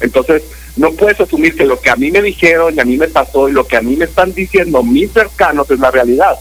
Entonces, 0.00 0.42
no 0.76 0.90
puedes 0.92 1.20
asumir 1.20 1.54
que 1.54 1.64
lo 1.64 1.80
que 1.80 1.90
a 1.90 1.96
mí 1.96 2.10
me 2.10 2.20
dijeron 2.20 2.74
y 2.74 2.80
a 2.80 2.84
mí 2.84 2.96
me 2.96 3.08
pasó 3.08 3.48
y 3.48 3.52
lo 3.52 3.66
que 3.66 3.76
a 3.76 3.82
mí 3.82 3.96
me 3.96 4.06
están 4.06 4.32
diciendo 4.34 4.82
mis 4.82 5.12
cercanos 5.12 5.70
es 5.70 5.78
la 5.78 5.90
realidad, 5.90 6.36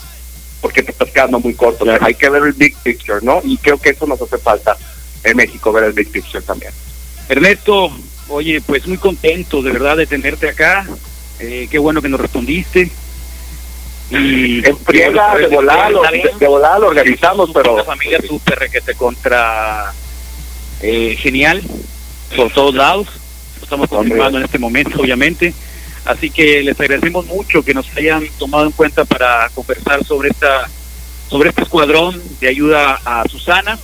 porque 0.61 0.81
te 0.81 0.91
estás 0.91 1.11
quedando 1.11 1.39
muy 1.39 1.53
corto. 1.53 1.85
Hay 2.01 2.15
que 2.15 2.29
ver 2.29 2.43
el 2.43 2.53
big 2.53 2.75
picture, 2.77 3.19
¿no? 3.21 3.41
Y 3.43 3.57
creo 3.57 3.77
que 3.77 3.91
eso 3.91 4.07
nos 4.07 4.21
hace 4.21 4.37
falta 4.37 4.75
en 5.23 5.37
México, 5.37 5.71
ver 5.71 5.83
el 5.83 5.93
big 5.93 6.09
picture 6.09 6.43
también. 6.43 6.71
Ernesto, 7.29 7.91
oye, 8.29 8.61
pues 8.61 8.87
muy 8.87 8.97
contento 8.97 9.61
de 9.61 9.71
verdad 9.71 9.97
de 9.97 10.07
tenerte 10.07 10.49
acá. 10.49 10.87
Eh, 11.39 11.67
qué 11.69 11.79
bueno 11.79 12.01
que 12.01 12.09
nos 12.09 12.19
respondiste. 12.19 12.91
Y 14.09 14.65
en 14.67 14.77
friega, 14.77 15.35
de 15.35 15.47
volada, 15.47 15.89
lo, 15.89 16.01
de, 16.03 16.47
volada 16.47 16.79
lo 16.79 16.87
organizamos, 16.87 17.49
pero... 17.53 17.75
Una 17.75 17.83
familia 17.83 18.19
súper 18.21 18.59
requete 18.59 18.93
contra 18.95 19.91
eh, 20.81 21.15
genial, 21.17 21.61
por 22.35 22.51
todos 22.51 22.75
lados. 22.75 23.07
Lo 23.57 23.63
estamos 23.63 23.89
confirmando 23.89 24.37
en 24.37 24.45
este 24.45 24.59
momento, 24.59 25.01
obviamente. 25.01 25.53
Así 26.05 26.29
que 26.29 26.61
les 26.63 26.79
agradecemos 26.79 27.25
mucho 27.25 27.63
que 27.63 27.73
nos 27.73 27.87
hayan 27.95 28.27
tomado 28.37 28.65
en 28.65 28.71
cuenta 28.71 29.05
para 29.05 29.49
conversar 29.53 30.03
sobre 30.03 30.29
esta 30.29 30.69
sobre 31.29 31.49
este 31.49 31.63
escuadrón 31.63 32.21
de 32.41 32.47
ayuda 32.49 32.99
a 33.05 33.23
Susana. 33.29 33.79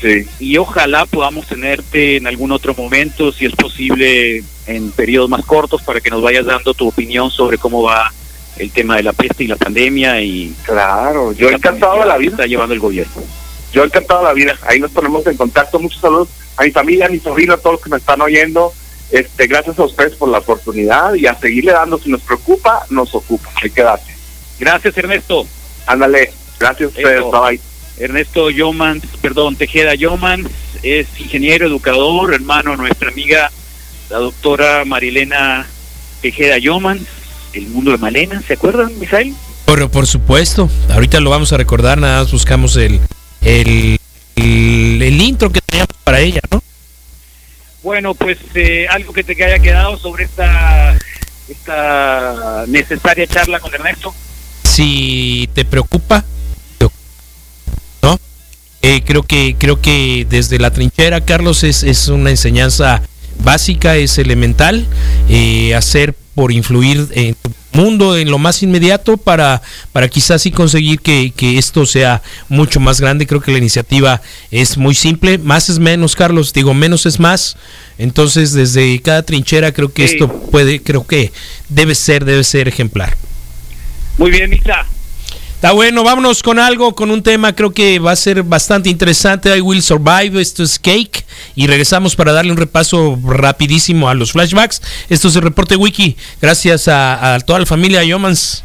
Sí. 0.00 0.26
Y 0.38 0.56
ojalá 0.58 1.06
podamos 1.06 1.46
tenerte 1.46 2.16
en 2.16 2.26
algún 2.26 2.52
otro 2.52 2.74
momento, 2.74 3.32
si 3.32 3.46
es 3.46 3.54
posible, 3.54 4.42
en 4.66 4.90
periodos 4.92 5.30
más 5.30 5.44
cortos, 5.44 5.82
para 5.82 6.00
que 6.00 6.10
nos 6.10 6.22
vayas 6.22 6.46
dando 6.46 6.74
tu 6.74 6.88
opinión 6.88 7.30
sobre 7.30 7.58
cómo 7.58 7.82
va 7.82 8.12
el 8.56 8.70
tema 8.70 8.96
de 8.96 9.02
la 9.02 9.12
peste 9.12 9.44
y 9.44 9.46
la 9.46 9.56
pandemia 9.56 10.20
y 10.20 10.54
claro 10.62 11.32
yo 11.32 11.48
he 11.48 11.54
encantado 11.54 12.00
de 12.00 12.06
la 12.06 12.16
vida. 12.16 12.30
está 12.32 12.46
llevando 12.46 12.74
el 12.74 12.80
gobierno. 12.80 13.12
Yo 13.72 13.82
he 13.82 13.86
encantado 13.86 14.20
de 14.20 14.26
la 14.26 14.32
vida. 14.32 14.56
Ahí 14.68 14.78
nos 14.78 14.92
ponemos 14.92 15.26
en 15.26 15.36
contacto. 15.36 15.80
Muchos 15.80 16.00
saludos 16.00 16.28
a 16.56 16.62
mi 16.62 16.70
familia 16.70 17.06
a 17.06 17.08
mi 17.08 17.18
sobrino 17.18 17.54
a 17.54 17.56
todos 17.56 17.74
los 17.74 17.82
que 17.82 17.90
me 17.90 17.96
están 17.96 18.20
oyendo. 18.20 18.72
Este 19.10 19.46
gracias 19.46 19.78
a 19.78 19.84
ustedes 19.84 20.14
por 20.14 20.28
la 20.28 20.38
oportunidad 20.38 21.14
y 21.14 21.26
a 21.26 21.34
seguirle 21.34 21.72
dando. 21.72 21.98
Si 21.98 22.10
nos 22.10 22.20
preocupa 22.20 22.86
nos 22.90 23.14
ocupa. 23.14 23.50
Hay 23.62 23.70
que 23.70 23.82
darse 23.82 24.14
gracias 24.58 24.96
Ernesto. 24.96 25.46
Ándale, 25.86 26.32
gracias 26.58 26.86
a 26.86 26.88
ustedes, 26.88 27.18
Eso. 27.18 27.30
bye. 27.30 27.60
Ernesto 27.98 28.50
Yomans, 28.50 29.04
perdón, 29.20 29.56
Tejeda 29.56 29.94
Yomans, 29.94 30.48
es 30.82 31.06
ingeniero, 31.18 31.66
educador, 31.66 32.34
hermano 32.34 32.72
de 32.72 32.76
nuestra 32.78 33.08
amiga, 33.08 33.50
la 34.10 34.18
doctora 34.18 34.84
Marilena 34.84 35.66
Tejeda 36.20 36.58
Yomans, 36.58 37.02
el 37.52 37.66
mundo 37.68 37.92
de 37.92 37.98
Malena, 37.98 38.42
¿se 38.46 38.54
acuerdan, 38.54 38.98
Misael? 38.98 39.34
Por, 39.64 39.90
por 39.90 40.06
supuesto, 40.06 40.68
ahorita 40.90 41.20
lo 41.20 41.30
vamos 41.30 41.52
a 41.52 41.56
recordar, 41.56 41.98
nada 41.98 42.22
más 42.22 42.32
buscamos 42.32 42.76
el, 42.76 43.00
el, 43.42 43.98
el, 44.36 45.02
el 45.02 45.22
intro 45.22 45.50
que 45.50 45.60
teníamos 45.60 45.96
para 46.02 46.20
ella, 46.20 46.40
¿no? 46.50 46.62
Bueno, 47.82 48.14
pues 48.14 48.38
eh, 48.54 48.86
algo 48.88 49.12
que 49.12 49.22
te 49.22 49.32
haya 49.44 49.58
quedado 49.58 49.98
sobre 49.98 50.24
esta, 50.24 50.96
esta 51.48 52.64
necesaria 52.66 53.26
charla 53.26 53.60
con 53.60 53.74
Ernesto. 53.74 54.14
Si 54.62 55.48
te 55.52 55.64
preocupa. 55.64 56.24
Eh, 58.86 59.02
creo 59.02 59.22
que 59.22 59.56
creo 59.58 59.80
que 59.80 60.26
desde 60.28 60.58
la 60.58 60.70
trinchera, 60.70 61.22
Carlos, 61.22 61.64
es, 61.64 61.82
es 61.82 62.08
una 62.08 62.28
enseñanza 62.28 63.00
básica, 63.42 63.96
es 63.96 64.18
elemental, 64.18 64.86
eh, 65.30 65.74
hacer 65.74 66.14
por 66.34 66.52
influir 66.52 67.08
en 67.12 67.34
tu 67.34 67.50
mundo 67.72 68.16
en 68.18 68.30
lo 68.30 68.38
más 68.38 68.62
inmediato 68.62 69.16
para, 69.16 69.62
para 69.92 70.08
quizás 70.08 70.42
sí 70.42 70.50
conseguir 70.50 71.00
que, 71.00 71.32
que 71.34 71.56
esto 71.56 71.86
sea 71.86 72.20
mucho 72.50 72.78
más 72.78 73.00
grande. 73.00 73.26
Creo 73.26 73.40
que 73.40 73.52
la 73.52 73.58
iniciativa 73.58 74.20
es 74.50 74.76
muy 74.76 74.94
simple, 74.94 75.38
más 75.38 75.70
es 75.70 75.78
menos, 75.78 76.14
Carlos, 76.14 76.52
digo, 76.52 76.74
menos 76.74 77.06
es 77.06 77.18
más. 77.18 77.56
Entonces, 77.96 78.52
desde 78.52 79.00
cada 79.00 79.22
trinchera 79.22 79.72
creo 79.72 79.92
que 79.94 80.06
Sí. 80.06 80.14
esto 80.14 80.28
puede, 80.50 80.82
creo 80.82 81.06
que 81.06 81.32
debe 81.70 81.94
ser, 81.94 82.26
debe 82.26 82.44
ser 82.44 82.68
ejemplar. 82.68 83.16
Muy 84.18 84.30
bien, 84.30 84.50
Misa. 84.50 84.86
Está 85.64 85.72
bueno, 85.72 86.04
vámonos 86.04 86.42
con 86.42 86.58
algo, 86.58 86.94
con 86.94 87.10
un 87.10 87.22
tema 87.22 87.54
creo 87.54 87.72
que 87.72 87.98
va 87.98 88.12
a 88.12 88.16
ser 88.16 88.42
bastante 88.42 88.90
interesante. 88.90 89.56
I 89.56 89.62
Will 89.62 89.80
Survive, 89.80 90.38
esto 90.38 90.62
es 90.62 90.78
Cake. 90.78 91.24
Y 91.54 91.66
regresamos 91.66 92.16
para 92.16 92.34
darle 92.34 92.52
un 92.52 92.58
repaso 92.58 93.18
rapidísimo 93.24 94.10
a 94.10 94.14
los 94.14 94.32
flashbacks. 94.32 94.82
Esto 95.08 95.28
es 95.28 95.36
el 95.36 95.40
reporte 95.40 95.76
wiki. 95.76 96.18
Gracias 96.42 96.86
a, 96.86 97.36
a 97.36 97.40
toda 97.40 97.60
la 97.60 97.64
familia 97.64 98.04
Yomans. 98.04 98.62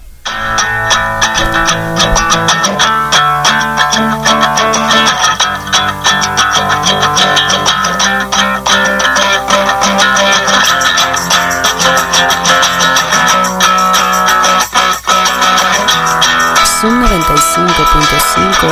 95.5 17.29 18.65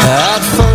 FM. 0.00 0.69